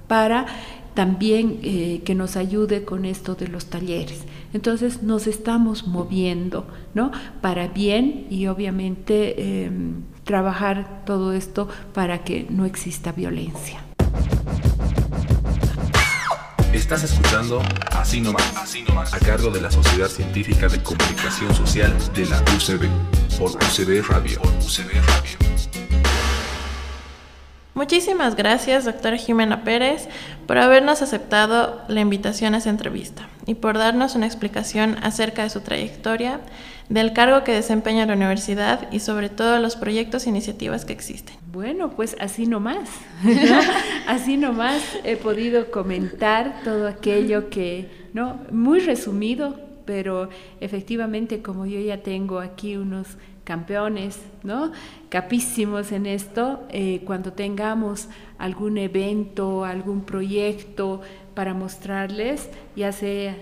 para 0.08 0.46
también 0.94 1.60
eh, 1.62 2.02
que 2.04 2.14
nos 2.14 2.36
ayude 2.36 2.84
con 2.84 3.04
esto 3.04 3.34
de 3.34 3.48
los 3.48 3.66
talleres. 3.66 4.22
Entonces 4.52 5.02
nos 5.02 5.26
estamos 5.26 5.86
moviendo, 5.86 6.66
¿no? 6.94 7.10
Para 7.40 7.68
bien 7.68 8.26
y 8.30 8.46
obviamente 8.46 9.64
em, 9.64 10.04
trabajar 10.24 11.02
todo 11.04 11.32
esto 11.32 11.68
para 11.92 12.24
que 12.24 12.46
no 12.48 12.64
exista 12.64 13.12
violencia. 13.12 13.80
Estás 16.72 17.04
escuchando 17.04 17.62
Así 17.92 18.20
nomás, 18.20 18.56
Así 18.56 18.82
nomás, 18.82 19.14
a 19.14 19.18
cargo 19.18 19.50
de 19.50 19.60
la 19.60 19.70
Sociedad 19.70 20.08
Científica 20.08 20.68
de 20.68 20.82
Comunicación 20.82 21.54
Social 21.54 21.92
de 22.14 22.26
la 22.26 22.40
UCB, 22.40 22.88
por 23.38 23.50
UCB 23.52 24.06
Radio. 24.08 24.40
Por 24.40 24.52
UCB 24.58 24.92
Radio. 25.06 25.43
Muchísimas 27.74 28.36
gracias, 28.36 28.84
doctora 28.84 29.16
Jimena 29.16 29.64
Pérez, 29.64 30.06
por 30.46 30.58
habernos 30.58 31.02
aceptado 31.02 31.82
la 31.88 32.00
invitación 32.00 32.54
a 32.54 32.58
esta 32.58 32.70
entrevista 32.70 33.28
y 33.46 33.54
por 33.54 33.76
darnos 33.76 34.14
una 34.14 34.26
explicación 34.26 34.96
acerca 35.02 35.42
de 35.42 35.50
su 35.50 35.60
trayectoria, 35.60 36.38
del 36.88 37.12
cargo 37.12 37.42
que 37.42 37.50
desempeña 37.50 38.06
la 38.06 38.14
universidad 38.14 38.92
y 38.92 39.00
sobre 39.00 39.28
todo 39.28 39.58
los 39.58 39.74
proyectos 39.74 40.26
e 40.26 40.28
iniciativas 40.28 40.84
que 40.84 40.92
existen. 40.92 41.34
Bueno, 41.52 41.90
pues 41.90 42.16
así 42.20 42.46
nomás, 42.46 42.88
así 44.06 44.36
nomás 44.36 44.80
he 45.02 45.16
podido 45.16 45.72
comentar 45.72 46.60
todo 46.62 46.86
aquello 46.86 47.50
que, 47.50 47.90
¿no? 48.12 48.38
Muy 48.52 48.78
resumido, 48.78 49.58
pero 49.84 50.28
efectivamente 50.60 51.42
como 51.42 51.66
yo 51.66 51.80
ya 51.80 52.02
tengo 52.02 52.38
aquí 52.38 52.76
unos 52.76 53.16
campeones, 53.44 54.18
¿no? 54.42 54.72
Capísimos 55.10 55.92
en 55.92 56.06
esto, 56.06 56.66
eh, 56.70 57.02
cuando 57.04 57.32
tengamos 57.32 58.08
algún 58.38 58.78
evento, 58.78 59.64
algún 59.64 60.02
proyecto 60.02 61.02
para 61.34 61.54
mostrarles, 61.54 62.48
ya 62.74 62.90
sé 62.92 63.36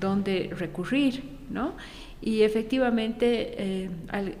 dónde 0.00 0.50
recurrir, 0.56 1.24
¿no? 1.50 1.74
Y 2.20 2.42
efectivamente 2.42 3.54
eh, 3.58 3.90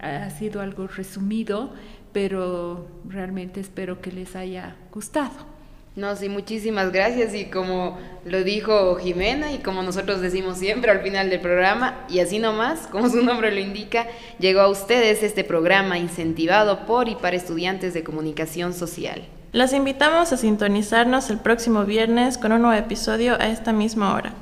ha 0.00 0.30
sido 0.30 0.60
algo 0.60 0.86
resumido, 0.86 1.72
pero 2.12 2.86
realmente 3.08 3.60
espero 3.60 4.00
que 4.00 4.12
les 4.12 4.36
haya 4.36 4.76
gustado. 4.92 5.61
No, 5.94 6.16
sí, 6.16 6.30
muchísimas 6.30 6.90
gracias 6.90 7.34
y 7.34 7.44
como 7.46 7.98
lo 8.24 8.42
dijo 8.44 8.96
Jimena 8.96 9.52
y 9.52 9.58
como 9.58 9.82
nosotros 9.82 10.22
decimos 10.22 10.56
siempre 10.56 10.90
al 10.90 11.00
final 11.00 11.28
del 11.28 11.40
programa, 11.40 12.06
y 12.08 12.20
así 12.20 12.38
nomás, 12.38 12.86
como 12.86 13.10
su 13.10 13.22
nombre 13.22 13.52
lo 13.52 13.60
indica, 13.60 14.06
llegó 14.38 14.60
a 14.60 14.68
ustedes 14.68 15.22
este 15.22 15.44
programa 15.44 15.98
incentivado 15.98 16.86
por 16.86 17.10
y 17.10 17.14
para 17.14 17.36
estudiantes 17.36 17.92
de 17.92 18.04
comunicación 18.04 18.72
social. 18.72 19.22
Los 19.52 19.74
invitamos 19.74 20.32
a 20.32 20.38
sintonizarnos 20.38 21.28
el 21.28 21.38
próximo 21.38 21.84
viernes 21.84 22.38
con 22.38 22.52
un 22.52 22.62
nuevo 22.62 22.78
episodio 22.78 23.34
a 23.34 23.48
esta 23.48 23.74
misma 23.74 24.14
hora. 24.14 24.32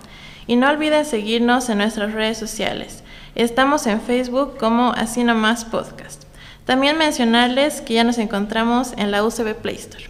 Y 0.46 0.54
no 0.54 0.70
olviden 0.70 1.04
seguirnos 1.04 1.68
en 1.68 1.78
nuestras 1.78 2.12
redes 2.12 2.38
sociales. 2.38 3.02
Estamos 3.34 3.88
en 3.88 4.00
Facebook 4.00 4.56
como 4.56 4.92
Así 4.92 5.24
Nomás 5.24 5.64
Podcast. 5.64 6.22
También 6.64 6.96
mencionarles 6.96 7.80
que 7.80 7.94
ya 7.94 8.04
nos 8.04 8.18
encontramos 8.18 8.92
en 8.96 9.10
la 9.10 9.24
UCB 9.24 9.56
Play 9.56 9.74
Store. 9.74 10.09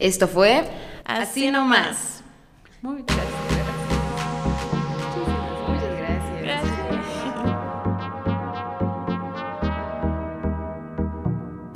Esto 0.00 0.26
fue 0.26 0.64
Así 1.04 1.50
nomás. 1.50 2.22
Muy 2.80 3.02
gracias. 3.02 3.26
Muchas 5.68 5.98
gracias. 6.42 6.64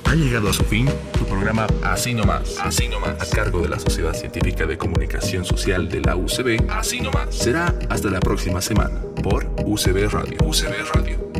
Ha 0.06 0.14
llegado 0.14 0.48
a 0.48 0.52
su 0.54 0.64
fin 0.64 0.88
tu 1.18 1.26
programa 1.26 1.66
Así 1.82 2.14
nomás, 2.14 2.58
Así 2.60 2.88
nomás, 2.88 3.20
a 3.20 3.34
cargo 3.34 3.60
de 3.60 3.68
la 3.68 3.78
Sociedad 3.78 4.14
Científica 4.14 4.64
de 4.64 4.78
Comunicación 4.78 5.44
Social 5.44 5.90
de 5.90 6.00
la 6.00 6.16
UCB. 6.16 6.70
Así 6.70 7.00
nomás. 7.00 7.34
Será 7.34 7.74
hasta 7.90 8.08
la 8.08 8.20
próxima 8.20 8.62
semana 8.62 9.02
por 9.22 9.44
UCB 9.66 10.08
Radio. 10.10 10.38
UCB 10.42 10.94
Radio. 10.94 11.30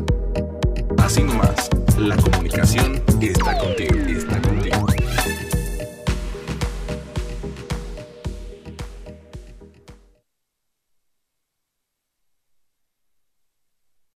Así 0.99 1.23
nomás, 1.23 1.71
la 1.97 2.17
comunicación 2.17 3.03